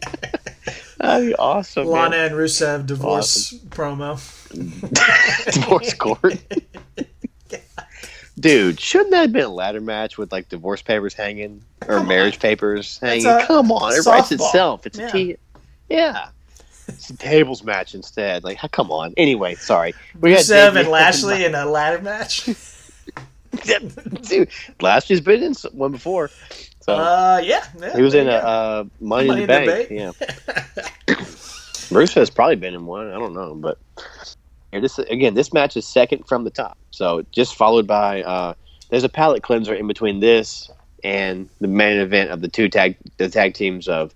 [0.98, 1.86] that'd be awesome.
[1.86, 2.26] Lana man.
[2.26, 4.18] and Rusev divorce promo.
[5.52, 6.36] divorce court.
[8.38, 12.08] Dude, shouldn't that have been a ladder match with like divorce papers hanging or Come
[12.08, 13.26] marriage papers hanging?
[13.26, 14.86] a Come on, it writes itself.
[14.86, 15.06] It's Yeah.
[15.08, 15.36] a T.
[15.88, 16.28] Yeah.
[16.88, 18.42] It's a tables match instead.
[18.44, 19.14] Like, come on.
[19.16, 19.94] Anyway, sorry.
[20.20, 22.48] We got Rusev Dave- and Lashley in a ladder match.
[23.64, 24.48] Dude,
[24.80, 26.30] Lashley's been in one before.
[26.86, 28.46] So Uh, yeah, yeah, he was in a there you go.
[28.48, 29.86] uh, Money, Money in the in the Bank.
[29.90, 30.12] Yeah.
[31.90, 33.08] Bruce has probably been in one.
[33.10, 33.78] I don't know, but
[34.72, 36.78] here, this again, this match is second from the top.
[36.90, 38.54] So just followed by uh,
[38.90, 40.70] there's a palate cleanser in between this
[41.04, 44.14] and the main event of the two tag the tag teams of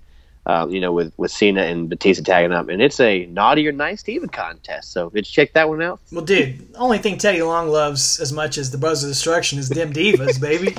[0.48, 3.72] uh, you know with with Cena and Batista tagging up, and it's a naughty or
[3.72, 4.92] nice to even contest.
[4.92, 6.00] So did you check that one out?
[6.10, 9.58] Well, dude, the only thing Teddy Long loves as much as the Buzz of Destruction
[9.58, 10.74] is them divas, baby.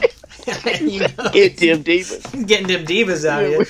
[0.91, 2.47] you know, Get Tim Divas.
[2.47, 3.65] getting them divas out Yeah, here.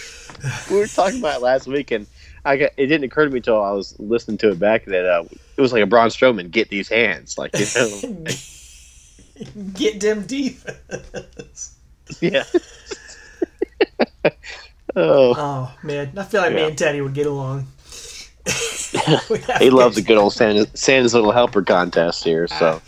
[0.71, 2.07] we were talking about it last week, and
[2.45, 5.05] I got, it didn't occur to me until I was listening to it back that
[5.05, 5.23] uh,
[5.57, 8.25] it was like a Braun Strowman get these hands, like you know,
[9.73, 11.71] Get them divas.
[12.21, 12.43] yeah.
[14.95, 17.67] Oh, Oh man, I feel like me and Teddy would get along.
[19.59, 22.47] he loves a good old Santa's, Santa's little helper contest here.
[22.47, 22.81] So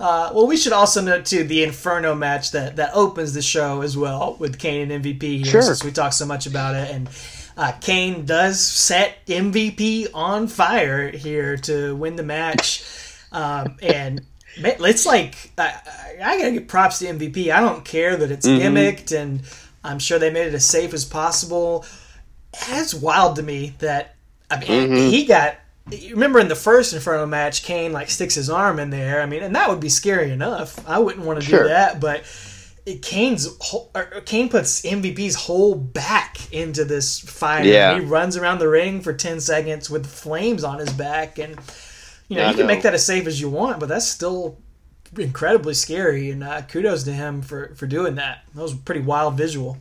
[0.00, 3.80] Uh, well, we should also note too the Inferno match that that opens the show
[3.82, 5.62] as well with Kane and MVP here, Sure.
[5.62, 6.90] since we talked so much about it.
[6.90, 7.08] And
[7.56, 12.84] uh, Kane does set MVP on fire here to win the match,
[13.32, 14.22] um, and.
[14.54, 15.72] It's like I,
[16.22, 17.50] I I gotta give props to MVP.
[17.50, 19.40] I don't care that it's gimmicked, and
[19.84, 21.84] I'm sure they made it as safe as possible.
[22.68, 24.16] It's wild to me that
[24.50, 25.10] I mean mm-hmm.
[25.10, 25.56] he got.
[26.12, 29.20] Remember in the first Inferno match, Kane like sticks his arm in there.
[29.20, 30.88] I mean, and that would be scary enough.
[30.88, 31.64] I wouldn't want to Sure.
[31.64, 32.22] do that, but
[32.86, 33.90] it, Kane's whole,
[34.24, 37.64] Kane puts MVP's whole back into this fire.
[37.64, 37.94] Yeah.
[37.94, 41.56] he runs around the ring for ten seconds with flames on his back, and
[42.28, 42.74] you know I you can know.
[42.74, 44.58] make that as safe as you want, but that's still
[45.18, 46.30] incredibly scary.
[46.30, 48.44] And uh, kudos to him for for doing that.
[48.54, 49.78] That was a pretty wild visual.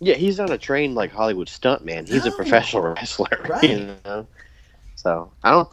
[0.00, 2.08] Yeah, he's not a trained like Hollywood stuntman.
[2.08, 3.28] He's a professional wrestler.
[3.46, 3.62] Right.
[3.62, 4.26] You know?
[4.96, 5.68] So I don't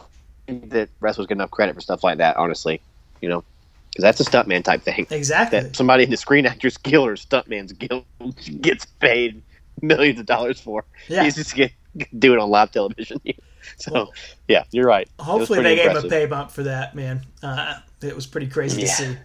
[0.46, 2.36] think that wrestlers get enough credit for stuff like that.
[2.36, 2.82] Honestly,
[3.22, 3.44] you know,
[3.90, 5.08] because that's a stuntman type thing.
[5.10, 5.62] Exactly.
[5.62, 8.06] That somebody in the Screen Actors Guild or Stuntman's Guild
[8.62, 9.42] gets paid
[9.82, 10.84] millions of dollars for.
[11.08, 11.24] Yeah.
[11.24, 11.72] He's just get
[12.20, 13.22] do it on live television.
[13.78, 14.14] So Well,
[14.48, 15.08] yeah, you're right.
[15.20, 17.22] Hopefully they gave him a pay bump for that, man.
[17.44, 19.18] Uh, it was pretty crazy to see.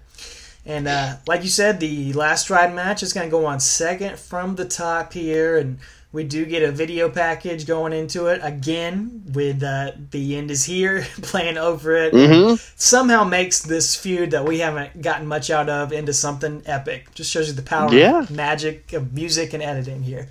[0.64, 4.18] And uh, like you said, the last ride match is going to go on second
[4.18, 5.78] from the top here, and
[6.12, 10.64] we do get a video package going into it again with uh, the end is
[10.64, 12.12] here playing over it.
[12.12, 12.61] Mhm.
[12.78, 17.12] Somehow makes this feud that we haven't gotten much out of into something epic.
[17.14, 18.20] Just shows you the power Yeah.
[18.20, 20.28] of magic of music and editing here.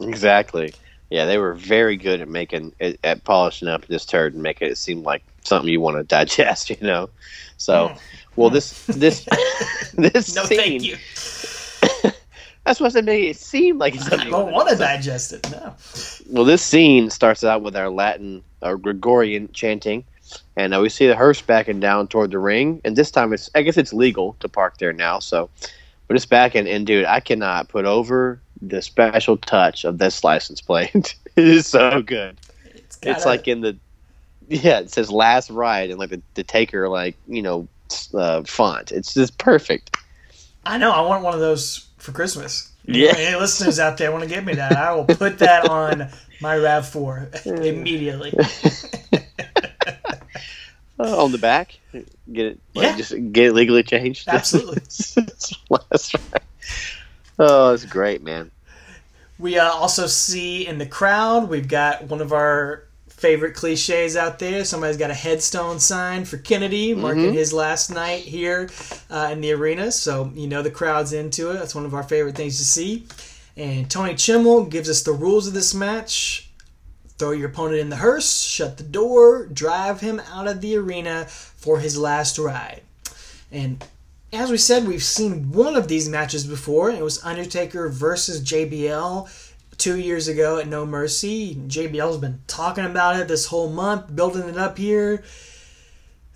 [0.00, 0.74] Exactly.
[1.10, 4.68] Yeah, they were very good at making at, at polishing up this turd and making
[4.70, 6.70] it seem like something you want to digest.
[6.70, 7.10] You know.
[7.56, 7.92] So,
[8.36, 9.26] well, this this
[9.94, 10.58] this No, scene.
[10.58, 10.96] thank you.
[12.64, 14.28] That's what I made it seem like it's I something.
[14.28, 15.30] you don't wanna digest.
[15.30, 15.50] digest it.
[15.52, 15.74] No.
[16.34, 20.04] Well, this scene starts out with our Latin or Gregorian chanting,
[20.56, 22.80] and uh, we see the hearse backing down toward the ring.
[22.84, 25.18] And this time, it's I guess it's legal to park there now.
[25.18, 25.50] So,
[26.08, 30.60] but it's backing, and dude, I cannot put over the special touch of this license
[30.60, 31.14] plate.
[31.36, 32.36] it is so good.
[32.66, 33.76] It's, It's gotta- like in the
[34.48, 37.66] yeah, it says last ride and like the, the taker like you know
[38.12, 38.92] uh, font.
[38.92, 39.96] It's just perfect.
[40.66, 40.90] I know.
[40.92, 42.70] I want one of those for Christmas.
[42.86, 43.14] Yeah.
[43.16, 44.72] Any listeners out there want to get me that?
[44.76, 46.10] I will put that on
[46.42, 48.32] my Rav Four immediately.
[50.96, 52.60] Uh, on the back, get it.
[52.74, 52.96] Like, Yeah.
[52.96, 54.28] just get it legally changed.
[54.28, 54.76] Absolutely.
[54.84, 56.42] That's right.
[57.38, 58.50] Oh, it's great, man.
[59.38, 64.38] We uh, also see in the crowd we've got one of our favorite cliches out
[64.38, 64.64] there.
[64.64, 68.68] Somebody's got a headstone sign for Kennedy, marking his last night here
[69.10, 69.90] uh, in the arena.
[69.90, 71.54] So you know the crowd's into it.
[71.54, 73.06] That's one of our favorite things to see.
[73.56, 76.50] And Tony Chimel gives us the rules of this match.
[77.16, 81.26] Throw your opponent in the hearse, shut the door, drive him out of the arena
[81.26, 82.82] for his last ride.
[83.52, 83.84] And
[84.34, 86.90] as we said, we've seen one of these matches before.
[86.90, 89.28] It was Undertaker versus JBL
[89.78, 91.54] two years ago at No Mercy.
[91.54, 95.22] JBL's been talking about it this whole month, building it up here.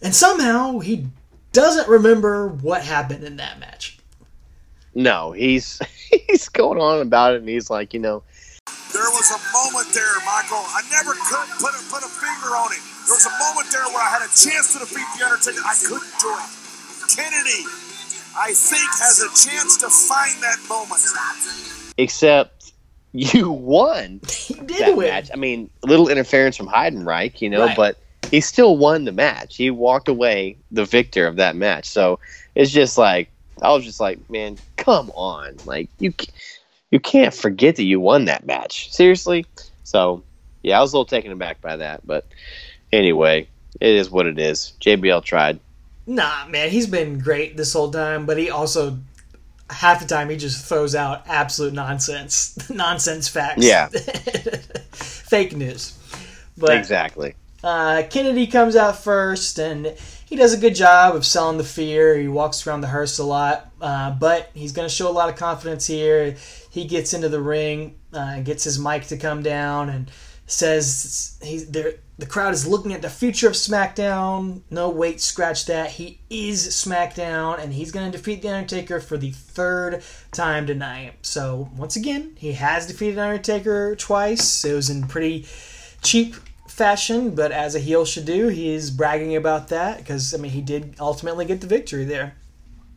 [0.03, 1.07] And somehow he
[1.53, 3.99] doesn't remember what happened in that match.
[4.95, 5.81] No, he's
[6.27, 8.23] he's going on about it, and he's like, you know,
[8.93, 10.63] There was a moment there, Michael.
[10.71, 12.83] I never could put a, put a finger on it.
[13.07, 15.63] There was a moment there where I had a chance to defeat The Undertaker.
[15.65, 16.69] I couldn't do it.
[17.09, 17.65] Kennedy,
[18.37, 21.03] I think, has a chance to find that moment.
[21.97, 22.73] except
[23.13, 25.09] you won He did that win.
[25.09, 25.31] match.
[25.33, 27.77] I mean, a little interference from Heidenreich, you know, Right.
[27.77, 27.99] but
[28.31, 29.57] he still won the match.
[29.57, 31.87] He walked away the victor of that match.
[31.87, 32.19] So
[32.55, 33.31] it's just like
[33.63, 36.13] I was just like, man, come on, like you,
[36.91, 38.93] you can't forget that you won that match.
[38.93, 39.47] Seriously.
[39.85, 40.23] So
[40.63, 42.27] yeah, I was a little taken aback by that, but
[42.93, 43.49] anyway,
[43.81, 44.75] it is what it is.
[44.81, 45.59] JBL tried.
[46.09, 48.99] Nah, man, he's been great this whole time, but he also
[49.69, 53.63] half the time he just throws out absolute nonsense, nonsense facts.
[53.63, 53.89] Yeah.
[54.93, 55.99] fake news.
[56.57, 57.35] But exactly.
[57.63, 59.95] uh, Kennedy comes out first, and
[60.25, 62.17] he does a good job of selling the fear.
[62.17, 65.29] He walks around the hearse a lot, uh, but he's going to show a lot
[65.29, 66.37] of confidence here.
[66.71, 70.11] He gets into the ring, uh, gets his mic to come down, and
[70.47, 71.97] says he's there.
[72.19, 74.63] The crowd is looking at the future of SmackDown.
[74.71, 75.93] No, wait, scratch that.
[75.93, 80.03] He is SmackDown, and he's going to defeat The Undertaker for the third
[80.33, 81.15] time tonight.
[81.23, 84.65] So, once again, he has defeated Undertaker twice.
[84.65, 85.47] It was in pretty
[86.03, 86.35] cheap
[86.67, 90.51] fashion, but as a heel should do, he is bragging about that because, I mean,
[90.51, 92.35] he did ultimately get the victory there.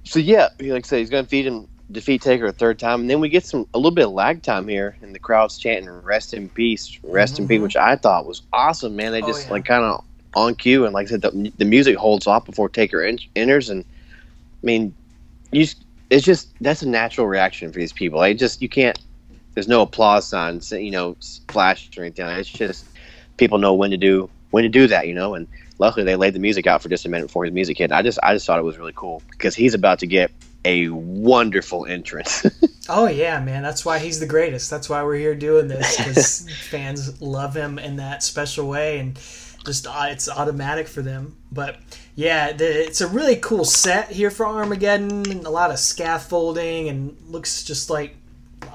[0.03, 3.01] So yeah, like I said, he's going to defeat him, defeat Taker a third time,
[3.01, 5.57] and then we get some a little bit of lag time here, and the crowd's
[5.57, 7.63] chanting "Rest in peace, rest in peace," mm-hmm.
[7.63, 9.11] which I thought was awesome, man.
[9.11, 9.51] They Oh, just yeah.
[9.53, 10.03] like kind of
[10.35, 13.69] on cue, and like I said, the, the music holds off before Taker en- enters,
[13.69, 14.93] and I mean,
[15.51, 15.65] you
[16.09, 18.19] it's just that's a natural reaction for these people.
[18.19, 18.99] Like just you can't.
[19.53, 21.17] There's no applause signs, you know,
[21.49, 22.25] flash or anything.
[22.27, 22.85] It's just
[23.37, 25.33] people know when to do when to do that, you know.
[25.33, 27.91] And luckily, they laid the music out for just a minute before his music hit.
[27.91, 30.31] I just I just thought it was really cool because he's about to get
[30.65, 32.45] a wonderful entrance.
[32.89, 33.63] oh yeah, man.
[33.63, 34.69] That's why he's the greatest.
[34.69, 39.19] That's why we're here doing this because fans love him in that special way and
[39.65, 41.37] just uh, it's automatic for them.
[41.51, 41.77] But
[42.15, 45.45] yeah, the, it's a really cool set here for Armageddon.
[45.45, 48.15] A lot of scaffolding and looks just like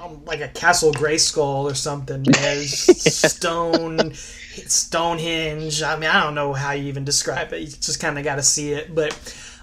[0.01, 2.23] um, like a Castle Grayskull or something.
[2.23, 2.71] There's
[3.23, 5.83] stone Stonehenge.
[5.83, 7.61] I mean, I don't know how you even describe it.
[7.61, 9.13] You just kind of got to see it, but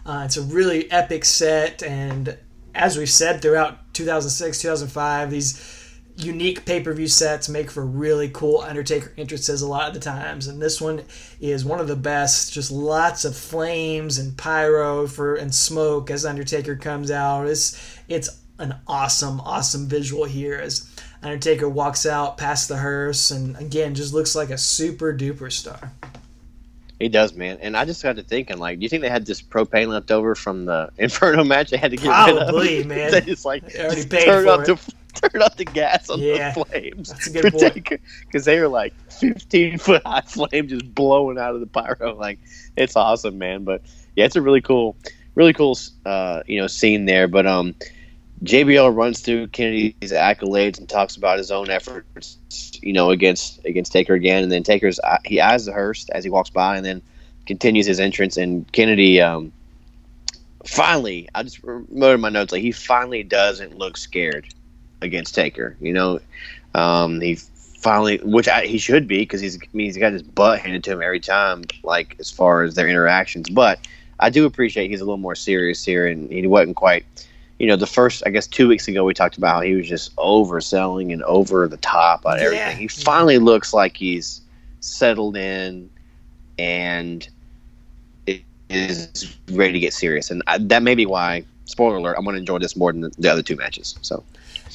[0.06, 1.82] uh, it's a really epic set.
[1.82, 2.36] And
[2.74, 5.84] as we've said throughout 2006, 2005, these
[6.16, 10.62] unique pay-per-view sets make for really cool Undertaker entrances a lot of the times, and
[10.62, 11.02] this one
[11.40, 12.52] is one of the best.
[12.52, 17.46] Just lots of flames and pyro for and smoke as Undertaker comes out.
[17.46, 20.88] It's it's an awesome, awesome visual here as
[21.22, 25.92] Undertaker walks out past the hearse, and again just looks like a super duper star.
[27.00, 27.58] He does, man.
[27.60, 30.10] And I just got to thinking, like, do you think they had this propane left
[30.10, 31.70] over from the Inferno match?
[31.70, 32.86] They had to get Probably, rid of.
[32.86, 33.10] man.
[33.10, 34.76] they just like they already turn up the
[35.14, 37.08] turn up the gas on Yeah, the flames.
[37.10, 37.88] that's a good point.
[38.26, 42.14] Because they were like 15 foot high flame just blowing out of the pyro.
[42.16, 42.38] Like,
[42.76, 43.64] it's awesome, man.
[43.64, 43.82] But
[44.16, 44.96] yeah, it's a really cool,
[45.34, 45.76] really cool,
[46.06, 47.26] uh, you know, scene there.
[47.28, 47.74] But um,
[48.44, 52.38] JBL runs through Kennedy's accolades and talks about his own efforts,
[52.82, 56.24] you know, against against Taker again, and then Taker's uh, he eyes the hearse as
[56.24, 57.02] he walks by, and then
[57.46, 58.36] continues his entrance.
[58.36, 59.52] And Kennedy, um,
[60.64, 64.46] finally, I just wrote in my notes like he finally doesn't look scared
[65.00, 65.76] against Taker.
[65.80, 66.20] You know,
[66.74, 70.22] um, he finally, which I, he should be because he's I mean, he's got his
[70.22, 73.48] butt handed to him every time, like as far as their interactions.
[73.48, 73.86] But
[74.20, 77.04] I do appreciate he's a little more serious here, and he wasn't quite.
[77.58, 79.88] You know, the first, I guess, two weeks ago, we talked about how he was
[79.88, 82.44] just overselling and over the top on Yeah.
[82.44, 82.76] everything.
[82.78, 84.40] He finally looks like he's
[84.80, 85.88] settled in
[86.58, 87.28] and
[88.70, 90.30] is ready to get serious.
[90.30, 93.02] And I, that may be why, spoiler alert, I'm going to enjoy this more than
[93.02, 93.94] the, the other two matches.
[94.02, 94.24] So,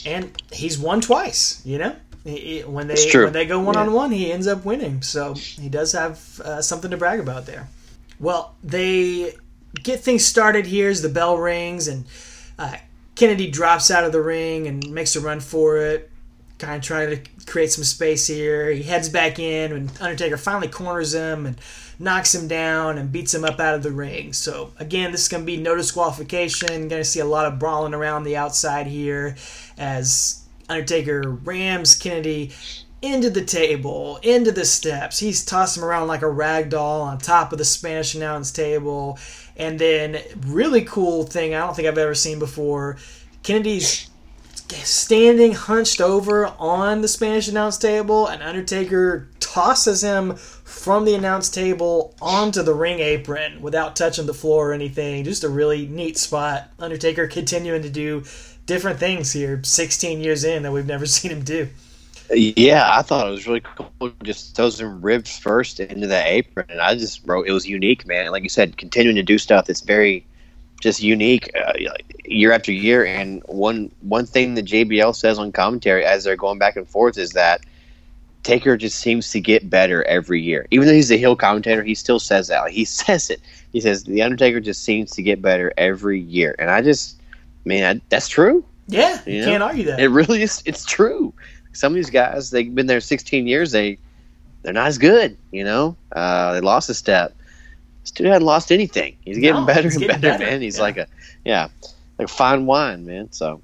[0.06, 1.62] and he's won twice.
[1.66, 4.64] You know, He- he- when they when they go one on one, he ends up
[4.64, 5.02] winning.
[5.02, 7.68] So he does have uh, something to brag about there.
[8.20, 9.34] Well, they
[9.84, 12.06] get things started here as the bell rings and
[12.60, 12.76] uh,
[13.16, 16.12] Kennedy drops out of the ring and makes a run for it.
[16.60, 18.70] Kind of trying to create some space here.
[18.70, 21.57] He heads back in and Undertaker finally corners him and
[21.97, 24.34] knocks him down and beats him up out of the ring.
[24.34, 26.89] So again, this is going to be no disqualification.
[26.89, 29.38] Going to see a lot of brawling around the outside here
[29.78, 32.51] as Undertaker rams Kennedy
[33.01, 35.20] into the table, into the steps.
[35.20, 39.18] He's tossing him around like a rag doll on top of the Spanish announce table.
[39.60, 42.97] And then, really cool thing I don't think I've ever seen before
[43.43, 44.10] Kennedy's
[44.84, 51.49] standing hunched over on the Spanish announce table, and Undertaker tosses him from the announce
[51.49, 55.24] table onto the ring apron without touching the floor or anything.
[55.24, 56.72] Just a really neat spot.
[56.80, 58.24] Undertaker continuing to do
[58.66, 61.68] different things here 16 years in that we've never seen him do.
[62.32, 64.12] Yeah, I thought it was really cool.
[64.24, 66.68] Just throws him ribs first into the apron.
[66.70, 68.32] And I just wrote, it was unique, man.
[68.32, 70.26] Like you said, continuing to do stuff that's very
[70.82, 71.74] just unique uh,
[72.26, 73.06] year after year.
[73.06, 77.18] And one one thing that JBL says on commentary as they're going back and forth
[77.18, 77.62] is that
[78.44, 80.66] Taker just seems to get better every year.
[80.72, 82.62] Even though he's a heel commentator, he still says that.
[82.62, 83.42] Like, he says it.
[83.72, 87.20] He says the Undertaker just seems to get better every year, and I just,
[87.66, 88.64] man, I, that's true.
[88.88, 90.00] Yeah, you You know, can't argue that.
[90.00, 90.64] It really is.
[90.66, 91.34] It's true.
[91.74, 93.72] Some of these guys, they've been there 16 years.
[93.72, 93.97] They,
[94.63, 95.38] they're not as good.
[95.51, 97.36] You know, uh, they lost a step.
[98.01, 99.15] This dude hadn't lost anything.
[99.22, 100.51] He's getting No, better he's and getting better, better.
[100.51, 100.61] man.
[100.61, 100.82] He's Yeah.
[100.84, 101.07] like a,
[101.45, 101.67] yeah,
[102.17, 103.32] like fine wine, man.
[103.32, 103.61] So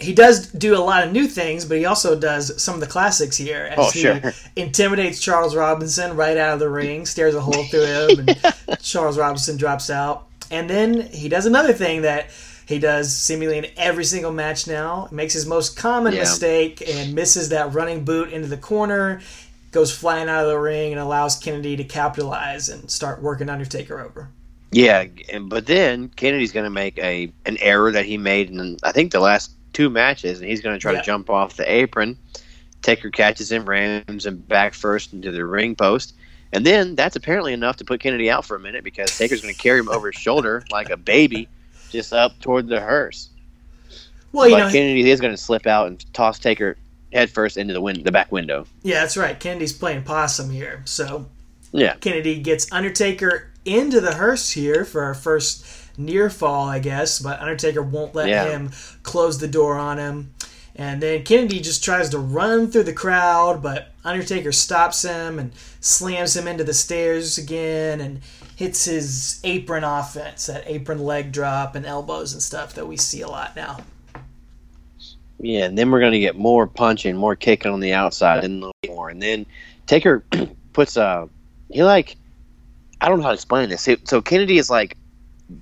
[0.00, 2.86] he does do a lot of new things, but he also does some of the
[2.88, 3.68] classics here.
[3.72, 4.20] As Oh, he sure.
[4.56, 9.16] intimidates Charles Robinson right out of the ring, stares a hole through him, and Charles
[9.16, 10.26] Robinson drops out.
[10.50, 12.30] And then he does another thing that
[12.66, 15.08] he does seemingly in every single match now.
[15.10, 16.20] Makes his most common Yeah.
[16.20, 19.20] mistake and misses that running boot into the corner,
[19.70, 24.00] goes flying out of the ring, and allows Kennedy to capitalize and start working Undertaker
[24.00, 24.28] over.
[24.70, 28.78] Yeah, and, but then Kennedy's going to make a an error that he made in
[28.82, 31.00] I think the last two matches, and he's going to try Yeah.
[31.00, 32.16] to jump off the apron.
[32.80, 36.14] Taker catches him, rams him back first into the ring post,
[36.52, 39.54] and then that's apparently enough to put Kennedy out for a minute because Taker's going
[39.54, 41.48] to carry him over his shoulder like a baby,
[41.92, 43.28] just up toward the hearse.
[44.32, 46.76] Well, you but know, Kennedy is going to slip out and toss Taker
[47.12, 48.66] head first into the win- the back window.
[48.82, 49.38] Yeah, that's right.
[49.38, 50.82] Kennedy's playing possum here.
[50.86, 51.26] So
[51.72, 51.94] Yeah.
[52.00, 55.64] Kennedy gets Undertaker into the hearse here for our first
[55.98, 58.48] near fall, I guess, but Undertaker won't let Yeah.
[58.48, 58.70] him
[59.02, 60.32] close the door on him.
[60.74, 65.52] And then Kennedy just tries to run through the crowd, but Undertaker stops him and
[65.82, 68.22] slams him into the stairs again and
[68.56, 73.20] hits his apron offense, that apron leg drop and elbows and stuff that we see
[73.22, 73.78] a lot now.
[75.40, 78.66] Yeah, and then we're gonna get more punching, more kicking on the outside, and a
[78.66, 79.08] little more.
[79.08, 79.46] And then
[79.86, 80.22] Taker
[80.72, 81.28] puts a
[81.70, 82.16] he like
[83.00, 83.88] I don't know how to explain this.
[84.04, 84.96] So- Kennedy is like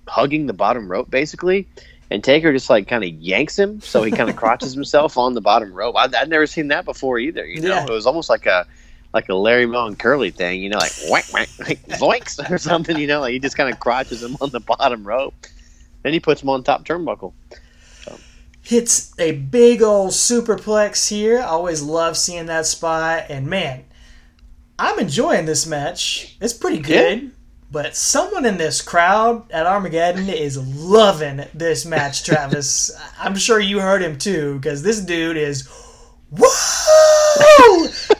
[0.07, 1.67] hugging the bottom rope basically,
[2.11, 5.33] and Taker just like kind of yanks him, so he kind of crotches himself on
[5.33, 5.97] the bottom rope.
[5.97, 7.47] I, I'd never seen that before either.
[7.47, 7.85] You know, Yeah.
[7.85, 8.67] it was almost like a
[9.13, 10.63] like a Larry Moe and Curly thing.
[10.63, 12.97] You know, like whack whack, like zoinks or something.
[12.99, 15.35] You know, like he just kind of crotches him on the bottom rope.
[16.03, 17.33] Then he puts him on top turnbuckle.
[18.63, 21.41] hits a big old superplex here.
[21.41, 23.27] I always love seeing that spot.
[23.29, 23.85] And man,
[24.79, 26.37] I'm enjoying this match.
[26.41, 27.33] It's pretty good.
[27.73, 32.91] But someone in this crowd at Armageddon is loving this match, Travis.
[33.19, 35.69] I'm sure you heard him too, because this dude is
[36.31, 36.80] whoa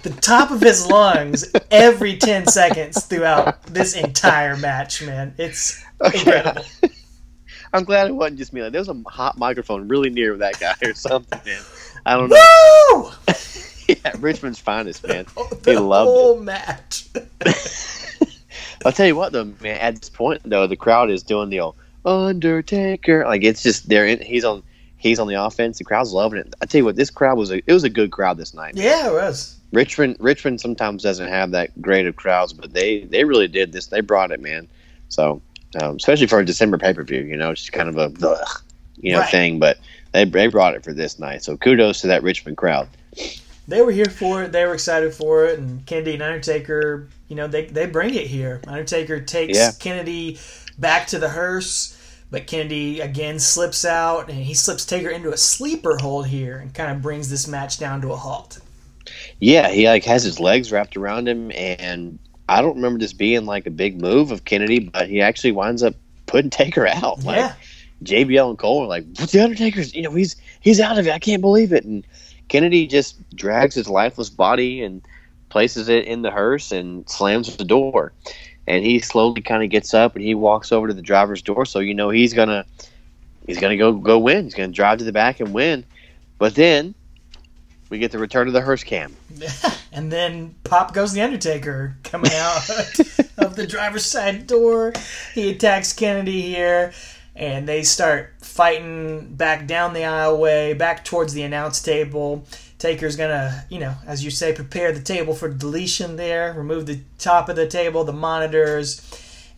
[0.03, 5.35] the top of his lungs every 10 seconds throughout this entire match, man.
[5.39, 6.65] It's incredible.
[7.73, 8.63] I'm glad it wasn't just me.
[8.63, 11.63] Like there was a hot microphone really near that guy or something, man.
[12.05, 13.03] I don't know.
[13.03, 13.35] Woo!
[13.89, 15.27] yeah, Richmond's finest, man.
[15.63, 17.09] The He loved whole match.
[18.85, 19.79] I'll tell you what, though, man.
[19.79, 23.25] At this point, though, the crowd is doing the old Undertaker.
[23.27, 24.63] Like it's just they're in, he's on
[25.01, 25.79] he's on the offense.
[25.79, 26.55] The crowd's loving it.
[26.63, 28.75] I tell you what, this crowd was a it was a good crowd this night.
[28.77, 29.57] Yeah, it was.
[29.73, 33.87] Richmond Richmond sometimes doesn't have that great of crowds, but they they really did this.
[33.87, 34.69] They brought it, man.
[35.09, 35.43] So
[35.81, 38.13] um, especially for a December pay per view, you know, it's just kind of a
[38.27, 38.63] ugh,
[38.97, 39.31] you know Right.
[39.31, 39.79] thing, but
[40.13, 41.43] they they brought it for this night.
[41.43, 42.89] So kudos to that Richmond crowd.
[43.69, 44.51] They were here for it.
[44.53, 45.61] They were excited for it.
[45.61, 48.61] And Kennedy and Undertaker, you know, they, they bring it here.
[48.67, 49.71] Undertaker takes Yeah.
[49.79, 50.41] Kennedy
[50.77, 51.97] back to the hearse,
[52.31, 56.73] but Kennedy again slips out and he slips Taker into a sleeper hold here and
[56.73, 58.61] kind of brings this match down to a halt.
[59.41, 62.19] Yeah, he like has his legs wrapped around him, and
[62.49, 65.83] I don't remember this being like a big move of Kennedy, but he actually winds
[65.83, 65.95] up
[66.27, 67.25] putting Taker out.
[67.25, 67.55] Like Yeah.
[68.05, 69.95] JBL and Cole are like, "What's the Undertaker's?
[69.95, 71.13] You know, he's he's out of it.
[71.13, 72.05] I can't believe it." And
[72.49, 75.03] Kennedy just drags his lifeless body and
[75.51, 78.13] places it in the hearse and slams the door.
[78.71, 81.67] And he slowly kind of gets up and he walks over to the driver's door,
[81.67, 82.65] so you know he's gonna
[83.45, 84.45] he's gonna go go win.
[84.45, 85.85] He's gonna drive to the back and win.
[86.39, 86.95] But then
[87.89, 89.17] we get the return of the hearse cam.
[89.93, 92.71] And then pop goes the Undertaker coming out
[93.39, 94.93] of the driver's side door.
[95.35, 96.93] He attacks Kennedy here,
[97.35, 102.47] and they start fighting back down the aisleway, back towards the announce table.
[102.81, 107.01] Taker's gonna, you know, as you say, prepare the table for deletion there, remove the
[107.19, 109.03] top of the table, the monitors,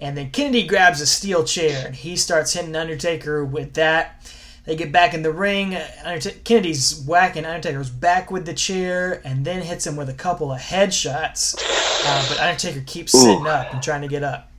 [0.00, 4.28] and then Kennedy grabs a steel chair and he starts hitting Undertaker with that.
[4.66, 5.76] They get back in the ring.
[6.04, 10.50] Undert- Kennedy's whacking Undertaker's back with the chair and then hits him with a couple
[10.50, 11.56] of headshots.
[12.04, 13.48] Uh, but Undertaker keeps sitting Ooh.
[13.48, 14.50] up and trying to get up.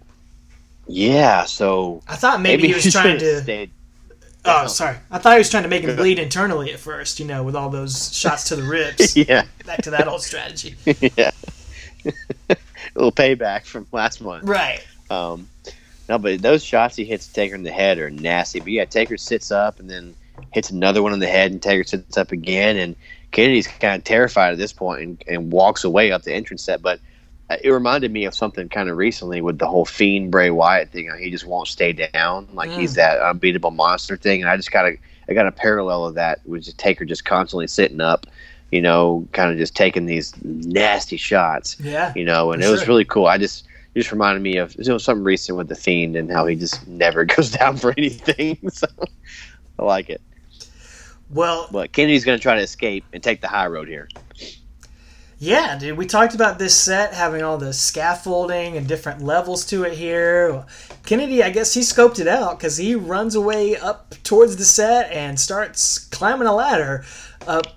[0.88, 3.41] Yeah, so I thought maybe, he was trying to.
[3.41, 3.72] Stayed.
[4.46, 4.98] Oh, sorry.
[5.10, 7.56] I thought he was trying to make him bleed internally at first, you know, with
[7.56, 9.16] all those shots to the ribs.
[9.16, 10.76] yeah, Back to that old strategy.
[11.18, 11.32] yeah.
[12.50, 12.58] a
[12.96, 14.44] little payback from last month.
[14.44, 14.86] Right.
[15.10, 15.48] Um,
[16.10, 18.60] no, but those shots he hits Taker in the head are nasty.
[18.60, 20.14] But yeah, Taker sits up and then
[20.52, 22.76] hits another one in the head, and Taker sits up again.
[22.76, 22.96] And
[23.32, 26.82] Kennedy's kind of terrified at this point and, and walks away up the entrance set.
[26.82, 27.00] But
[27.64, 31.10] it reminded me of something kind of recently with the whole Fiend Bray Wyatt thing.
[31.20, 32.80] He just won't stay down, like Mm.
[32.80, 34.41] he's that unbeatable monster thing.
[34.41, 34.97] And I just got a
[35.30, 38.26] I got a parallel of that with just Taker just constantly sitting up,
[38.72, 42.12] you know, kind of just taking these nasty shots Yeah.
[42.16, 42.88] you know, and it was sure.
[42.89, 43.26] really cool.
[43.28, 46.32] I just it just reminded me of you know something recent with the fiend and
[46.32, 48.58] how he just never goes down for anything.
[48.72, 48.88] So
[49.80, 50.22] I like it.
[51.30, 54.08] Well, But Kennedy's going to try to escape and take the high road here.
[55.44, 59.84] Yeah, dude, we talked about this set having all the scaffolding and different levels to
[59.84, 60.64] it here.
[61.06, 65.12] Kennedy, I guess he scoped it out because he runs away up towards the set
[65.12, 67.04] and starts climbing a ladder
[67.46, 67.68] up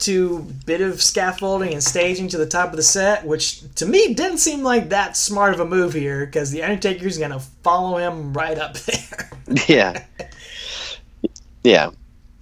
[0.00, 4.12] to bit of scaffolding and staging to the top of the set, which to me
[4.12, 8.34] didn't seem like that smart of a move here because the Undertaker's gonna follow him
[8.34, 9.30] right up there.
[9.66, 10.04] yeah,
[11.62, 11.88] yeah.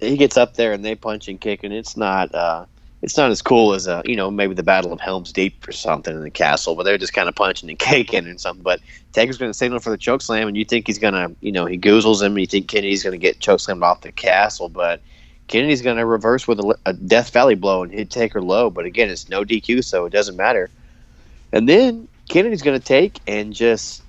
[0.01, 2.65] He gets up there and they punch and kick, and it's not uh,
[3.03, 5.73] it's not as cool as uh, you know maybe the Battle of Helm's Deep or
[5.73, 8.63] something in the castle, but they're just kind of punching and kicking and something.
[8.63, 8.79] But
[9.11, 11.51] Taker's going to signal for the choke slam, and you think he's going to you
[11.51, 14.11] know he goozles him, and you think Kennedy's going to get choke slammed off the
[14.13, 15.01] castle, but
[15.47, 18.69] Kennedy's going to reverse with a, a Death Valley blow and hit Taker low.
[18.69, 20.69] But again, it's no DQ, so it doesn't matter.
[21.51, 24.01] And then Kennedy's going to take and just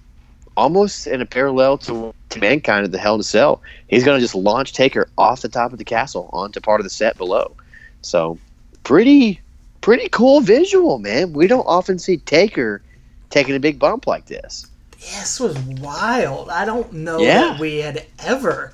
[0.56, 4.24] almost in a parallel to, to mankind at the Hell a Cell, he's going to
[4.24, 7.56] just launch Taker off the top of the castle onto part of the set below.
[8.02, 8.38] So
[8.84, 9.40] pretty
[9.80, 11.32] pretty cool visual, man.
[11.34, 12.80] We don't often see Taker
[13.28, 14.66] taking a big bump like this.
[14.98, 16.48] This was wild.
[16.48, 17.40] I don't know Yeah.
[17.40, 18.72] that we had ever,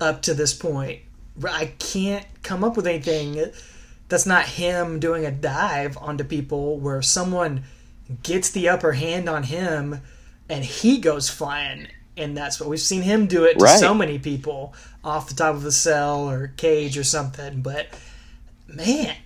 [0.00, 1.00] up to this point,
[1.48, 3.42] I can't come up with anything
[4.10, 7.64] that's not him doing a dive onto people where someone
[8.22, 10.02] gets the upper hand on him
[10.50, 11.88] and he goes flying.
[12.14, 13.80] And that's what we've seen him do it to Right.
[13.80, 17.62] so many people off the top of a cell or cage or something.
[17.62, 17.86] But
[18.68, 19.16] man,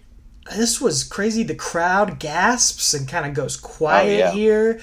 [0.55, 1.42] this was crazy.
[1.42, 4.32] The crowd gasps and kind of goes quiet yeah.
[4.32, 4.80] here.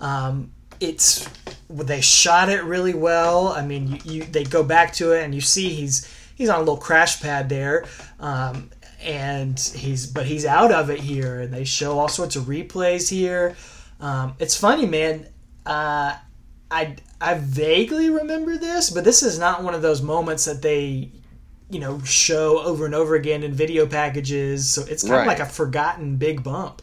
[0.00, 1.28] Um, it's
[1.70, 3.48] they shot it really well.
[3.48, 6.56] I mean, you, you they go back to it and you see he's he's on
[6.56, 7.84] a little crash pad there,
[8.20, 8.70] um,
[9.02, 11.40] and he's but he's out of it here.
[11.40, 13.56] And they show all sorts of replays here.
[14.00, 15.26] Um, it's funny, man.
[15.64, 16.16] Uh,
[16.70, 21.10] I I vaguely remember this, but this is not one of those moments that they
[21.70, 24.68] you know show over and over again in video packages.
[24.68, 26.82] So it's kind of like a forgotten big bump.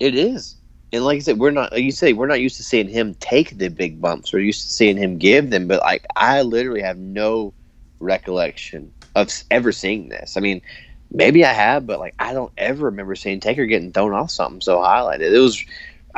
[0.00, 0.56] It is.
[0.92, 3.14] And like I said, we're not like you say, we're not used to seeing him
[3.14, 4.32] take the big bumps.
[4.32, 7.52] We're used to seeing him give them, but like I literally have no
[8.00, 10.36] recollection of ever seeing this.
[10.36, 10.62] I mean,
[11.10, 14.60] maybe I have, but like I don't ever remember seeing Taker getting thrown off something
[14.60, 15.32] so highlighted.
[15.32, 15.62] It was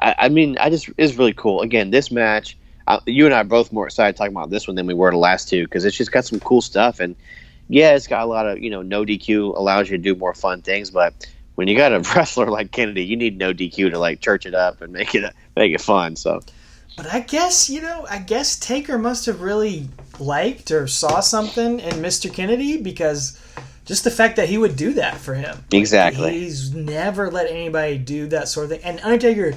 [0.01, 1.63] I, I mean, I just it's really cool.
[1.63, 2.57] Again, this match,
[2.87, 5.11] uh, you and I are both more excited talking about this one than we were
[5.11, 7.17] the last two because it's just got some cool stuff and
[7.71, 10.35] yeah, it's got a lot of you know no DQ allows you to do more
[10.35, 11.15] fun things, but
[11.55, 14.55] when you got a wrestler like Kennedy, you need no DQ to like church it
[14.55, 16.17] up and make it make it fun.
[16.17, 16.41] So
[16.97, 21.79] But I guess, you know, I guess Taker must have really liked or saw something
[21.79, 22.33] in Mr.
[22.33, 23.41] Kennedy because
[23.85, 25.65] just the fact that he would do that for him.
[25.73, 26.41] Exactly.
[26.41, 28.81] He's never let anybody do that sort of thing.
[28.83, 29.57] And Undertaker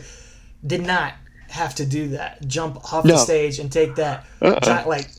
[0.65, 1.13] did not
[1.49, 2.47] have to do that.
[2.47, 4.25] Jump off the stage and take that.
[4.41, 4.59] Uh-uh.
[4.59, 5.09] giant- like,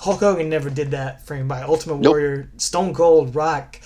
[0.00, 1.62] Hulk Hogan never did that for anybody.
[1.64, 2.10] Ultimate Nope.
[2.12, 3.78] Warrior, Stone Cold, Rock.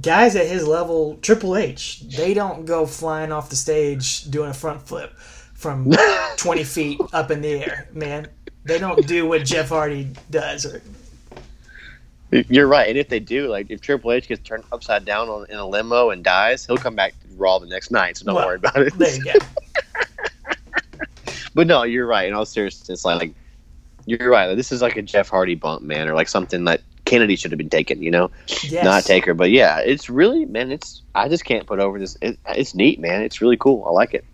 [0.00, 4.54] Guys at his level, Triple H, they don't go flying off the stage doing a
[4.54, 5.92] front flip from
[6.36, 8.28] 20 feet up in the air, man.
[8.64, 10.64] They don't do what Jeff Hardy does.
[10.66, 10.80] Or,
[12.30, 12.88] you're right.
[12.88, 15.66] And if they do, like if Triple H gets turned upside down on, in a
[15.66, 18.16] limo and dies, he'll come back to Raw the next night.
[18.18, 18.92] So don't Well, worry about it.
[18.96, 19.32] there you go.
[21.52, 22.28] But no, you're right.
[22.28, 23.32] In all seriousness, like, like
[24.18, 24.54] you're right.
[24.54, 27.58] This is like a Jeff Hardy bump, man, or like something that Kennedy should have
[27.58, 28.02] been taken.
[28.02, 28.30] You know,
[28.62, 28.84] Yes.
[28.84, 29.34] not Taker.
[29.34, 30.70] But yeah, it's really man.
[30.72, 32.16] It's I just can't put over this.
[32.20, 33.22] It, it's neat, man.
[33.22, 33.84] It's really cool.
[33.86, 34.24] I like it.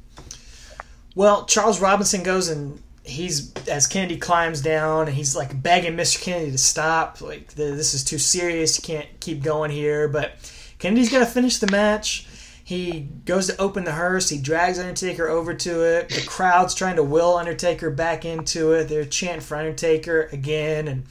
[1.14, 6.20] Well, Charles Robinson goes and he's as Kennedy climbs down and he's like begging Mr.
[6.20, 7.20] Kennedy to stop.
[7.20, 8.76] Like "Th- this is too serious.
[8.78, 10.08] You can't keep going here.
[10.08, 10.34] But
[10.78, 12.26] Kennedy's got to finish the match.
[12.66, 14.28] He goes to open the hearse.
[14.28, 16.08] He drags Undertaker over to it.
[16.08, 18.88] The crowd's trying to will Undertaker back into it.
[18.88, 21.04] They're chanting for Undertaker again, and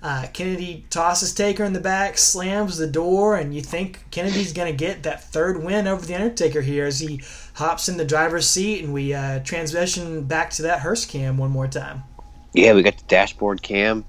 [0.00, 4.70] uh, Kennedy tosses Taker in the back, slams the door, and you think Kennedy's going
[4.70, 7.20] to get that third win over the Undertaker here as he
[7.54, 11.50] hops in the driver's seat, and we uh, transition back to that hearse cam one
[11.50, 12.04] more time.
[12.52, 14.04] Yeah, we got the dashboard cam,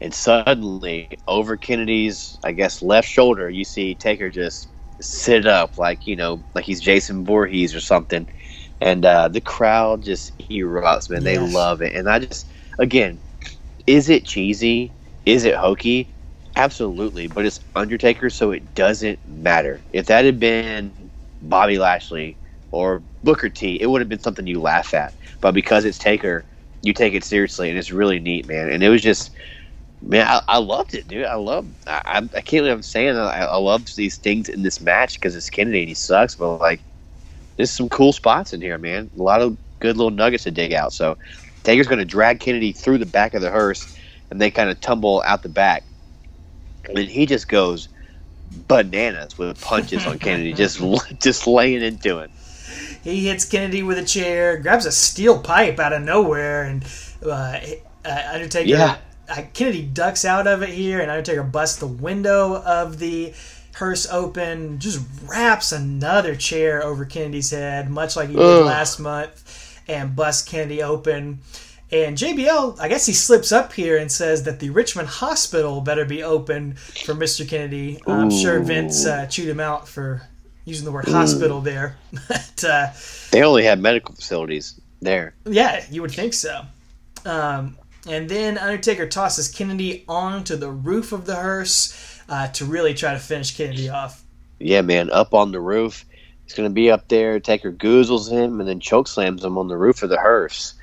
[0.00, 4.68] and suddenly over Kennedy's, I guess, left shoulder, you see Taker just
[5.00, 8.28] sit up like you know, like he's Jason Voorhees or something,
[8.80, 11.24] and uh, the crowd just erupts, man.
[11.24, 11.38] They Yes.
[11.38, 13.20] love it, and I just, again,
[13.86, 14.94] is it cheesy?
[15.24, 16.14] Is it hokey?
[16.56, 19.82] Absolutely, but it's Undertaker, so it doesn't matter.
[19.92, 22.38] If that had been Bobby Lashley
[22.70, 25.14] or Booker T, it would have been something you laugh at.
[25.40, 26.44] But because it's Taker,
[26.82, 28.70] you take it seriously, and it's really neat, man.
[28.70, 29.30] And it was just,
[30.00, 31.24] man, I, I loved it, dude.
[31.24, 32.00] I love, I,
[32.34, 33.22] I can't believe I'm saying that.
[33.22, 36.58] I, I love these things in this match because it's Kennedy and he sucks, but
[36.58, 36.80] like,
[37.56, 39.10] there's some cool spots in here, man.
[39.18, 40.92] A lot of good little nuggets to dig out.
[40.92, 41.18] So
[41.64, 43.96] Taker's going to drag Kennedy through the back of the hearse,
[44.30, 45.82] and they kind of tumble out the back,
[46.88, 47.88] and he just goes
[48.68, 50.80] bananas with punches on Kennedy, just
[51.20, 52.30] just laying into it.
[53.02, 56.84] He hits Kennedy with a chair, grabs a steel pipe out of nowhere, and
[57.24, 57.60] uh,
[58.04, 58.68] uh, Undertaker.
[58.68, 58.96] Yeah.
[59.28, 63.34] Uh, Kennedy ducks out of it here, and Undertaker busts the window of the
[63.74, 68.64] hearse open, just wraps another chair over Kennedy's head, much like he did Ugh.
[68.66, 71.40] last month, and busts Kennedy open.
[71.90, 76.04] And JBL, I guess he slips up here and says that the Richmond Hospital better
[76.04, 77.48] be open for Mr.
[77.48, 77.98] Kennedy.
[78.06, 80.20] I'm sure Vince uh, chewed him out for
[80.66, 81.96] using the word hospital there.
[82.28, 82.88] but uh,
[83.30, 85.34] They only have medical facilities there.
[85.46, 86.62] yeah, you would think so.
[87.24, 92.94] Um, and then Undertaker tosses Kennedy onto the roof of the hearse uh, to really
[92.94, 94.22] try to finish Kennedy off.
[94.58, 96.04] Yeah, man, up on the roof.
[96.44, 97.38] He's going to be up there.
[97.40, 100.74] Taker goozles him and then choke slams him on the roof of the hearse.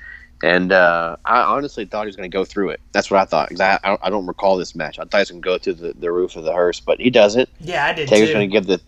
[0.42, 2.80] And uh, I honestly thought he was going to go through it.
[2.92, 3.48] That's what I thought.
[3.48, 4.98] Because I, I, I, don't recall this match.
[4.98, 7.00] I thought he was going to go through the, the roof of the hearse, but
[7.00, 7.48] he doesn't.
[7.60, 8.80] Yeah, I did Taker's going to give the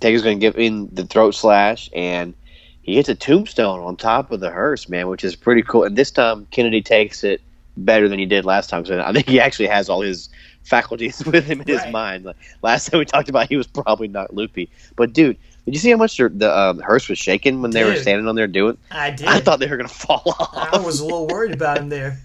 [0.00, 2.34] Taker's going to give in the throat slash, and
[2.82, 5.84] he hits a tombstone on top of the hearse, man, which is pretty cool.
[5.84, 7.40] And this time Kennedy takes it
[7.76, 8.84] better than he did last time.
[8.84, 10.28] So I think he actually has all his
[10.62, 12.24] faculties with him in his mind.
[12.24, 14.70] Like last time we talked about, he was probably not loopy.
[14.96, 17.84] But dude, did you see how much the, the um, hearse was shaking when they
[17.84, 18.78] were standing on there doing?
[18.90, 19.28] I did.
[19.28, 20.72] I thought they were gonna fall off.
[20.72, 22.20] I was a little worried about him there.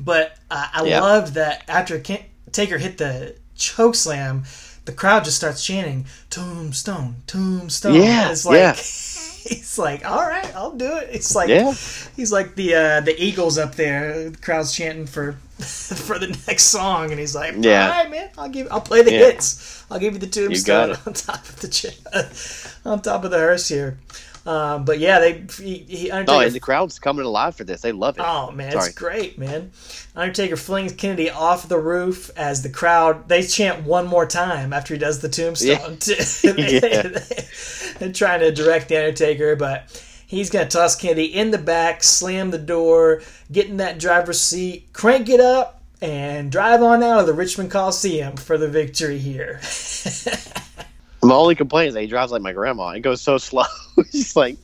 [0.00, 1.00] But uh, I Yeah.
[1.00, 4.44] loved that after Taker hit the choke slam,
[4.86, 8.72] the crowd just starts chanting "Tombstone, Tombstone." Yeah, it's like yeah.
[9.50, 11.72] He's like, "All right, I'll do it." It's like Yeah.
[12.16, 14.30] he's like the uh, the Eagles up there.
[14.30, 15.32] The crowd's chanting for
[16.06, 17.84] for the next song, and he's like, Yeah.
[17.84, 19.18] "All right, man, I'll give, I'll play the Yeah.
[19.18, 19.84] hits.
[19.90, 21.70] I'll give you the tombstone on top of the
[22.84, 23.98] on top of the hearse here."
[24.46, 27.82] Um, but yeah, they he, he Oh, and the crowd's coming alive for this.
[27.82, 28.24] They love it.
[28.26, 28.86] Oh man, Sorry.
[28.86, 29.70] it's great, man.
[30.16, 34.94] Undertaker flings Kennedy off the roof as the crowd they chant one more time after
[34.94, 35.98] he does the tombstone.
[37.98, 42.50] They're trying to direct the Undertaker, but he's gonna toss Kennedy in the back, slam
[42.50, 43.22] the door,
[43.52, 47.70] get in that driver's seat, crank it up, and drive on out of the Richmond
[47.70, 49.60] Coliseum for the victory here.
[51.22, 52.90] My only complaint is that he drives like my grandma.
[52.90, 53.64] It goes so slow.
[53.96, 54.56] it's like.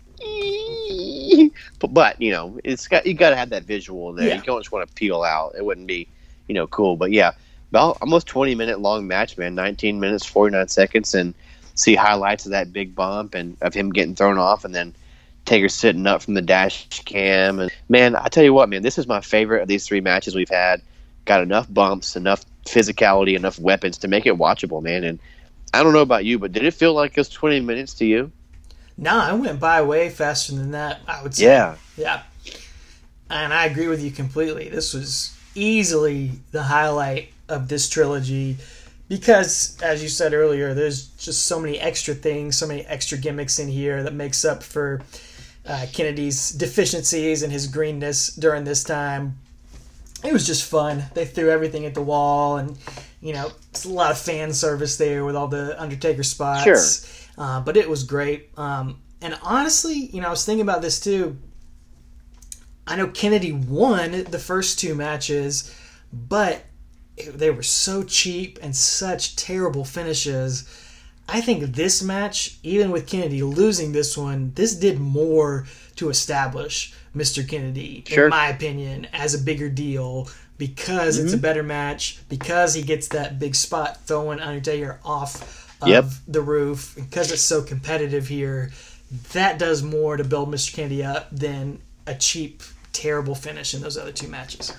[1.79, 4.29] But, but you know, it's got you got to have that visual in there.
[4.29, 4.37] Yeah.
[4.37, 5.55] You don't just want to peel out.
[5.57, 6.09] It wouldn't be,
[6.49, 6.97] you know, cool.
[6.97, 7.33] But yeah,
[7.71, 9.55] about almost twenty minute long match, man.
[9.55, 11.35] Nineteen minutes, forty nine seconds, and
[11.75, 14.95] see highlights of that big bump and of him getting thrown off, and then
[15.45, 17.61] Taker sitting up from the dash cam.
[17.61, 20.35] And man, I tell you what, man, this is my favorite of these three matches
[20.35, 20.83] we've had.
[21.25, 25.05] Got enough bumps, enough physicality, enough weapons to make it watchable, man.
[25.05, 25.19] And
[25.75, 28.07] I don't know about you, but did it feel like it was 20 minutes to
[28.07, 28.33] you?
[28.99, 31.01] no, I went by way faster than that.
[31.07, 31.45] I would say.
[31.45, 31.77] Yeah.
[31.97, 32.23] Yeah.
[33.29, 34.69] And I agree with you completely.
[34.69, 38.57] This was easily the highlight of this trilogy
[39.09, 43.59] because, as you said earlier, there's just so many extra things, so many extra gimmicks
[43.59, 45.03] in here that makes up for
[45.67, 49.37] uh, Kennedy's deficiencies and his greenness during this time.
[50.25, 51.05] It was just fun.
[51.15, 52.79] They threw everything at the wall, and
[53.27, 56.63] you know, it's a lot of fan service there with all the Undertaker spots.
[56.63, 57.35] Sure.
[57.45, 58.51] Uh, but it was great.
[58.57, 61.37] Um, and honestly, you know, I was thinking about this too.
[62.87, 65.75] I know Kennedy won the first two matches,
[66.13, 66.63] but
[67.35, 70.69] they were so cheap and such terrible finishes.
[71.29, 75.67] I think this match, even with Kennedy losing this one, this did more
[75.97, 77.49] to establish Mr.
[77.49, 78.25] Kennedy, Sure.
[78.27, 83.09] in my opinion, as a bigger deal because it's a better match, because he gets
[83.09, 86.05] that big spot throwing Undertaker off of Yep.
[86.27, 88.71] the roof, because it's so competitive here.
[89.33, 90.75] That does more to build Mr.
[90.75, 94.73] Kennedy up than a cheap, terrible finish in those other two matches.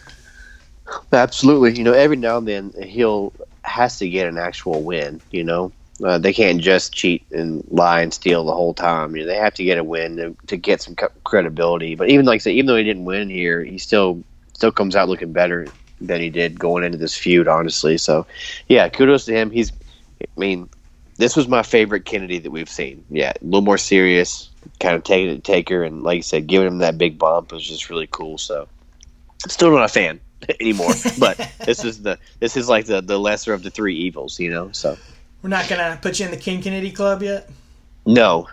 [1.11, 1.77] Absolutely.
[1.77, 5.21] You know, every now and then he'll has to get an actual win.
[5.31, 5.71] You know,
[6.03, 9.15] uh, they can't just cheat and lie and steal the whole time.
[9.15, 11.95] You know, they have to get a win to, to get some credibility.
[11.95, 14.23] But even like I said, even though he didn't win here, he still
[14.57, 15.67] still comes out looking better
[16.01, 17.47] than he did going into this feud.
[17.47, 18.25] Honestly, so
[18.67, 19.51] yeah, kudos to him.
[19.51, 19.71] He's,
[20.21, 20.67] I mean,
[21.17, 23.05] this was my favorite Kennedy that we've seen.
[23.11, 24.49] Yeah, a little more serious,
[24.79, 27.51] kind of taking it to Taker, and like you said, giving him that big bump
[27.51, 28.39] was just really cool.
[28.39, 28.67] So,
[29.47, 30.19] still not a fan
[30.59, 34.39] anymore, but this is the this is like the the lesser of the three evils,
[34.39, 34.71] you know.
[34.71, 34.97] So,
[35.43, 37.47] We're not gonna put you in the King Kennedy Club yet.
[38.07, 38.49] no,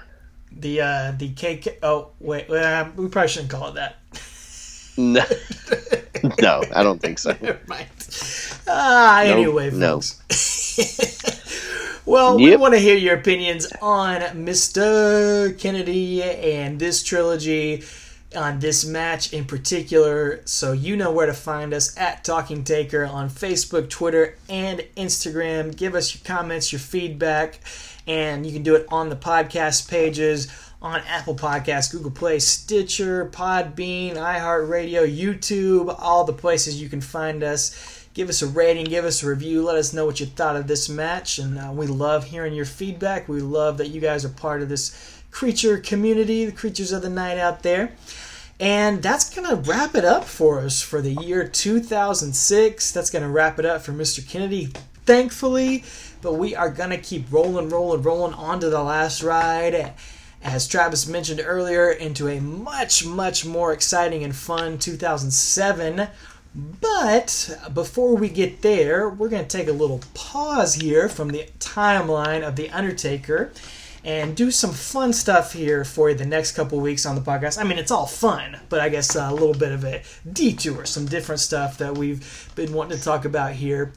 [0.53, 1.79] The uh, the KK.
[1.83, 3.97] Oh wait, uh, we probably shouldn't call it that.
[4.97, 5.25] No,
[6.41, 7.37] no, I don't think so.
[7.41, 7.89] Never mind.
[8.69, 10.01] Ah, Nope, anyway, no.
[10.01, 10.21] folks.
[12.07, 15.59] well, we want to hear your opinions on Mr.
[15.59, 17.83] Kennedy and this trilogy,
[18.37, 20.41] on this match in particular.
[20.45, 25.77] So you know where to find us at Talking Taker on Facebook, Twitter, and Instagram.
[25.77, 27.61] Give us your comments, your feedback,
[28.07, 30.49] and you can do it on the podcast pages
[30.85, 37.43] on Apple Podcasts, Google Play, Stitcher, Podbean, iHeartRadio, YouTube, all the places you can find
[37.43, 38.07] us.
[38.13, 40.67] Give us a rating, give us a review, let us know what you thought of
[40.67, 43.31] this match, and uh, we love hearing your feedback.
[43.31, 47.09] We love that you guys are part of this creature community, the creatures of the
[47.09, 47.93] night out there.
[48.61, 52.93] And that's going to wrap it up for us for the year 2006.
[52.93, 54.27] That's going to wrap it up for Mr.
[54.29, 54.69] Kennedy,
[55.07, 55.83] thankfully.
[56.21, 59.95] But we are going to keep rolling, rolling, rolling on to the last ride.
[60.45, 66.07] As Travis mentioned earlier, into a much, much more exciting and fun 2007.
[66.55, 71.49] But before we get there, we're going to take a little pause here from the
[71.59, 73.53] timeline of The Undertaker
[74.05, 77.59] and do some fun stuff here for the next couple weeks on the podcast.
[77.59, 80.85] I mean, it's all fun, but I guess uh, a little bit of a detour,
[80.85, 83.95] some different stuff that we've been wanting to talk about here.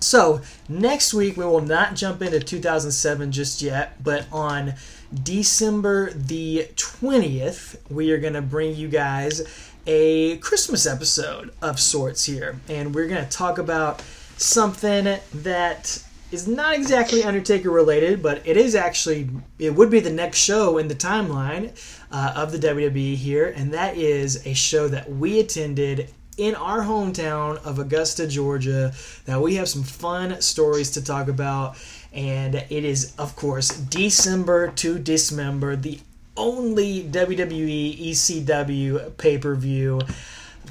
[0.00, 4.74] So, next week we will not jump into 2007 just yet, but on
[5.12, 9.42] December the 20th, we are going to bring you guys
[9.86, 12.60] a Christmas episode of sorts here.
[12.68, 14.02] And we're going to talk about
[14.36, 20.10] something that is not exactly Undertaker related, but it is actually, it would be the
[20.10, 21.70] next show in the timeline
[22.10, 23.52] uh, of the WWE here.
[23.54, 26.08] And that is a show that we attended
[26.38, 28.92] in our hometown of Augusta, Georgia,
[29.26, 31.76] that we have some fun stories to talk about.
[32.12, 36.00] And it is, of course, December to Dismember, the
[36.36, 40.00] only WWE ECW pay per view,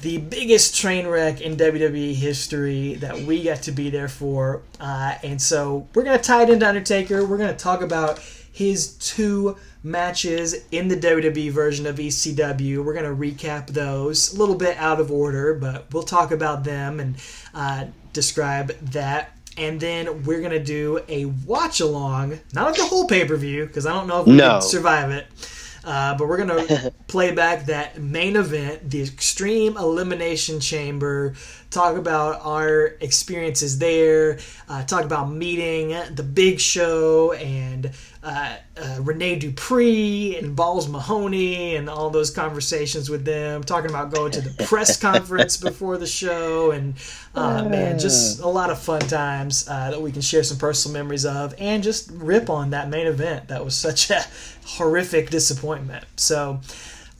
[0.00, 4.62] the biggest train wreck in WWE history that we got to be there for.
[4.80, 7.24] Uh, and so we're going to tie it into Undertaker.
[7.24, 8.18] We're going to talk about
[8.52, 12.84] his two matches in the WWE version of ECW.
[12.84, 16.64] We're going to recap those a little bit out of order, but we'll talk about
[16.64, 17.16] them and
[17.54, 19.36] uh, describe that.
[19.56, 23.36] And then we're going to do a watch along, not of the whole pay per
[23.36, 24.52] view, because I don't know if we No.
[24.52, 25.26] can survive it.
[25.84, 31.34] Uh, but we're going to play back that main event, the Extreme Elimination Chamber,
[31.70, 34.38] talk about our experiences there,
[34.68, 37.90] uh, talk about meeting the Big Show and
[38.22, 44.12] uh, uh, Rene Dupree and Balls Mahoney and all those conversations with them, talking about
[44.12, 46.94] going to the press conference before the show, and
[47.34, 50.92] uh, man, just a lot of fun times uh, that we can share some personal
[50.92, 54.24] memories of, and just rip on that main event that was such a
[54.66, 56.04] horrific disappointment.
[56.16, 56.60] So.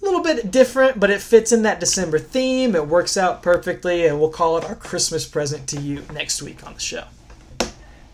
[0.00, 2.74] A little bit different, but it fits in that December theme.
[2.74, 6.66] It works out perfectly, and we'll call it our Christmas present to you next week
[6.66, 7.04] on the show.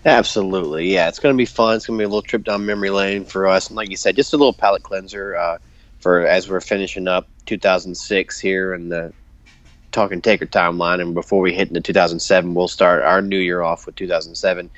[0.04, 1.08] Absolutely, yeah.
[1.08, 1.76] It's going to be fun.
[1.76, 3.96] It's going to be a little trip down memory lane for us, and like you
[3.96, 5.58] said, just a little palate cleanser uh,
[5.98, 9.12] for as we're finishing up 2006 here and the
[9.90, 11.00] talking Taker timeline.
[11.00, 14.70] And before we hit into 2007, we'll start our new year off with 2007,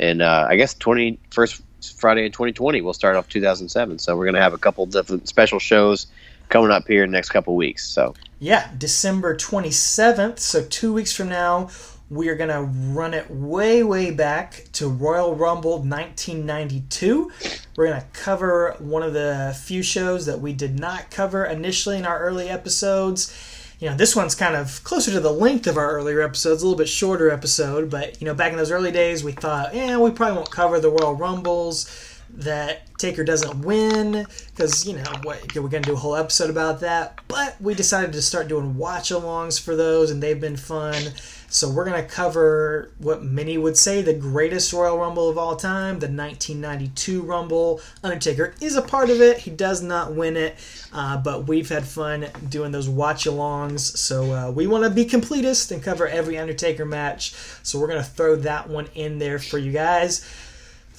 [0.00, 1.62] and uh, I guess 20 first
[1.96, 3.98] Friday in 2020 we'll start off 2007.
[3.98, 6.06] So we're going to have a couple different special shows
[6.48, 7.84] coming up here in the next couple weeks.
[7.86, 11.70] So Yeah, December 27th, so two weeks from now,
[12.12, 17.32] we are going to run it way, way back to Royal Rumble 1992.
[17.74, 21.96] We're going to cover one of the few shows that we did not cover initially
[21.96, 23.34] in our early episodes.
[23.80, 26.66] You know, this one's kind of closer to the length of our earlier episodes, a
[26.66, 29.96] little bit shorter episode, but, you know, back in those early days, we thought, yeah,
[29.96, 35.54] we probably won't cover the Royal Rumbles that Taker doesn't win because you know what
[35.54, 37.20] we're gonna do a whole episode about that.
[37.28, 41.12] But we decided to start doing watch-alongs for those, and they've been fun.
[41.52, 45.98] So we're gonna cover what many would say the greatest Royal Rumble of all time,
[45.98, 47.82] the 1992 Rumble.
[48.02, 49.36] Undertaker is a part of it.
[49.36, 50.56] He does not win it,
[50.94, 53.80] uh, but we've had fun doing those watch-alongs.
[53.80, 57.34] So uh, we want to be completist and cover every Undertaker match.
[57.62, 60.26] So we're gonna throw that one in there for you guys.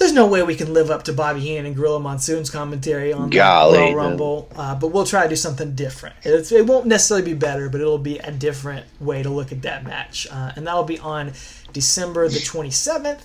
[0.04, 3.30] There's no way we can live up to Bobby Heenan and Gorilla Monsoon's commentary on
[3.30, 3.96] the Golly, Royal.
[3.96, 6.14] Rumble, uh, but we'll try to do something different.
[6.24, 9.62] It's, it won't necessarily be better, but it'll be a different way to look at
[9.62, 11.32] that match, uh, and that'll be on
[11.72, 13.22] December the 27th.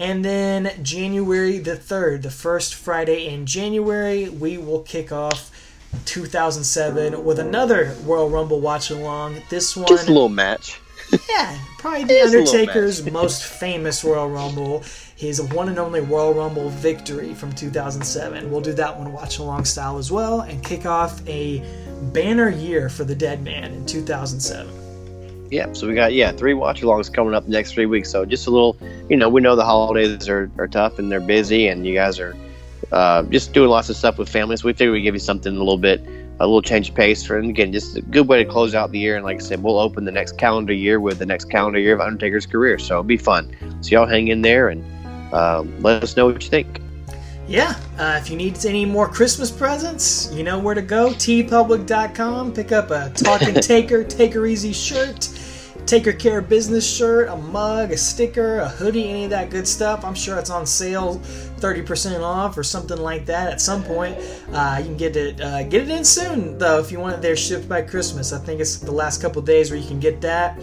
[0.00, 5.52] And then January the 3rd, the first Friday in January, we will kick off
[6.06, 9.42] 2007 with another Royal Rumble watch along.
[9.48, 10.80] This one just a little match.
[11.28, 14.82] yeah, probably the Just a little Undertaker's most famous Royal Rumble,
[15.16, 18.50] his one and only Royal Rumble victory from 2007.
[18.50, 21.64] We'll do that one watch along style as well and kick off a
[22.12, 24.86] banner year for the Dead Man in 2007.
[25.50, 28.10] Yeah, so we got yeah three watch alongs coming up the next three weeks.
[28.10, 28.76] So just a little,
[29.08, 32.18] you know, we know the holidays are, are tough and they're busy, and you guys
[32.18, 32.36] are
[32.92, 34.64] uh, just doing lots of stuff with families.
[34.64, 36.04] we figured we'd give you something a little bit,
[36.38, 37.48] a little change of pace for, him.
[37.48, 39.16] again, just a good way to close out the year.
[39.16, 41.94] And like I said, we'll open the next calendar year with the next calendar year
[41.94, 42.78] of Undertaker's career.
[42.78, 43.56] So it'll be fun.
[43.80, 44.84] So y'all hang in there and
[45.32, 46.80] um, let us know what you think.
[47.48, 51.10] Yeah, uh, if you need any more Christmas presents, you know where to go.
[51.10, 52.52] teepublic.com.
[52.52, 55.28] Pick up a Talking Taker, Taker Easy shirt,
[55.86, 60.04] Taker Care business shirt, a mug, a sticker, a hoodie, any of that good stuff.
[60.04, 61.20] I'm sure it's on sale,
[61.58, 64.16] 30% off or something like that at some point.
[64.52, 67.22] Uh, you can get it uh, get it in soon though if you want it
[67.22, 68.32] there shipped by Christmas.
[68.32, 70.60] I think it's the last couple days where you can get that.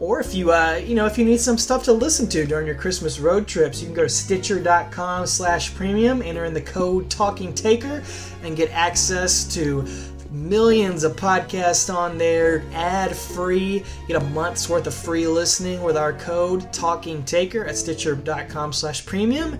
[0.00, 2.66] Or if you, uh, you know, if you need some stuff to listen to during
[2.66, 7.10] your Christmas road trips, you can go to Stitcher.com slash premium, enter in the code
[7.10, 8.04] Talking Taker,
[8.44, 9.84] and get access to
[10.30, 13.84] millions of podcasts on there, ad free.
[14.06, 19.04] Get a month's worth of free listening with our code Talking Taker at Stitcher.com slash
[19.06, 19.58] premium.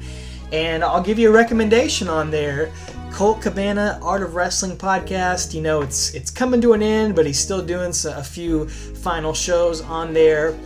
[0.52, 2.72] And I'll give you a recommendation on there.
[3.10, 5.54] Colt Cabana Art of Wrestling podcast.
[5.54, 9.34] You know, it's it's coming to an end, but he's still doing a few final
[9.34, 10.58] shows on there.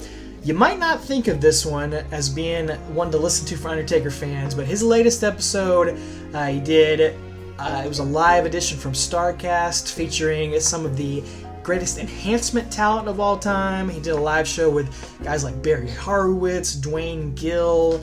[0.45, 4.11] You might not think of this one as being one to listen to for Undertaker
[4.11, 5.97] fans, but his latest episode
[6.35, 7.15] uh, he did,
[7.63, 11.23] uh, it was a live edition from Starcast featuring some of the
[11.63, 13.89] greatest enhancement talent of all time.
[13.89, 14.89] He did a live show with
[15.23, 18.03] guys like Barry Horowitz, Duane Gill,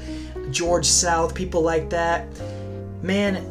[0.50, 2.26] George South, people like that.
[3.02, 3.46] Man,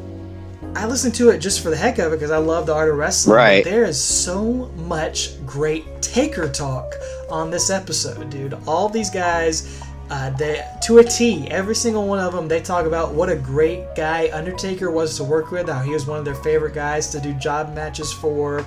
[0.75, 2.89] I listened to it just for the heck of it because I love the art
[2.89, 3.37] of wrestling.
[3.37, 3.65] Right.
[3.65, 6.95] There is so much great Taker talk
[7.31, 8.57] on this episode, dude.
[8.67, 12.87] All these guys, uh, they to a T, every single one of them, they talk
[12.87, 15.69] about what a great guy Undertaker was to work with.
[15.69, 18.65] How he was one of their favorite guys to do job matches for.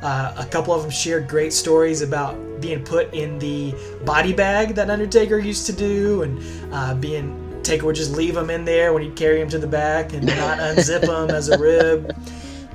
[0.00, 3.74] Uh, a couple of them shared great stories about being put in the
[4.04, 6.40] body bag that Undertaker used to do, and
[6.72, 9.66] uh, being Taker would just leave him in there when he'd carry him to the
[9.66, 12.16] back and not unzip him as a rib.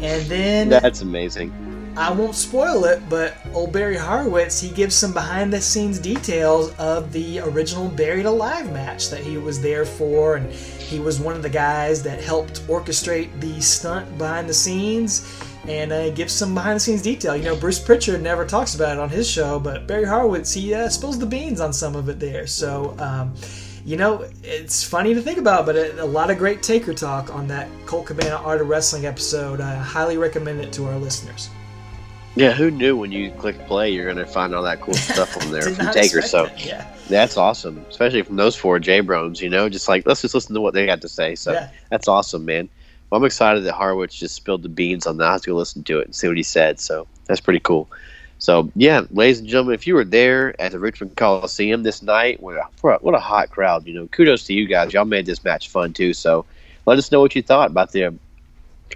[0.01, 1.72] And then That's amazing.
[1.95, 6.73] I won't spoil it, but old Barry Horowitz he gives some behind the scenes details
[6.79, 11.35] of the original Buried Alive match that he was there for, and he was one
[11.35, 15.39] of the guys that helped orchestrate the stunt behind the scenes.
[15.65, 17.37] And uh, gives some behind the scenes detail.
[17.37, 20.73] You know, Bruce Pritchard never talks about it on his show, but Barry Horowitz he
[20.73, 22.47] uh, spills the beans on some of it there.
[22.47, 22.95] So.
[22.99, 23.33] Um,
[23.85, 27.35] you know, it's funny to think about, but a, a, lot of great Taker talk
[27.35, 29.59] on that Colt Cabana Art of Wrestling episode.
[29.59, 31.49] I highly recommend it to our listeners.
[32.35, 35.37] Yeah, who knew when you click play you're going to find all that cool stuff
[35.37, 36.21] on there from Taker?
[36.21, 39.39] So that, yeah, that's awesome, especially from those four jabronis.
[39.41, 41.35] You know, just like let's just listen to what they got to say.
[41.35, 41.69] So Yeah.
[41.89, 42.69] that's awesome, man.
[43.09, 45.27] Well, I'm excited that Horowitz just spilled the beans on that.
[45.27, 46.79] I have to listen to it and see what he said.
[46.79, 47.87] So that's pretty cool.
[48.39, 52.41] So yeah, ladies and gentlemen, if you were there at the Richmond Coliseum this night,
[52.41, 53.85] what a, what a hot crowd!
[53.87, 54.91] You know, kudos to you guys.
[54.91, 56.13] Y'all made this match fun too.
[56.13, 56.45] So
[56.85, 58.13] let us know what you thought about the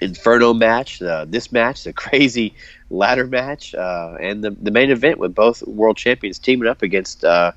[0.02, 2.54] Inferno match, uh, this match, the crazy
[2.90, 7.24] ladder match, uh, and the, the main event with both world champions teaming up against
[7.24, 7.52] uh,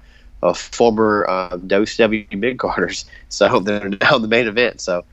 [0.54, 3.04] former uh, WCW mid carders.
[3.30, 4.80] So they're now the main event.
[4.80, 5.04] So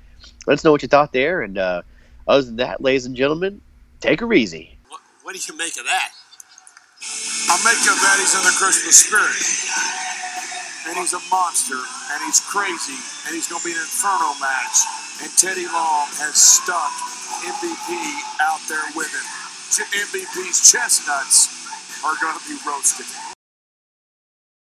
[0.48, 1.44] let us know what you thought there.
[1.44, 1.84] And uh,
[2.28, 3.62] other than that, ladies and gentlemen,
[4.02, 4.76] take her easy.
[4.90, 6.10] What, what do you make of that?
[7.48, 9.38] I make of that he's in the Christmas spirit.
[10.90, 12.98] And he's a monster, and he's crazy,
[13.28, 14.78] and he's going to be an inferno match.
[15.22, 16.92] And Teddy Long has stuck
[17.46, 17.92] MVP
[18.42, 19.47] out there with him.
[19.76, 23.27] MVP's chestnuts are going to be roasted.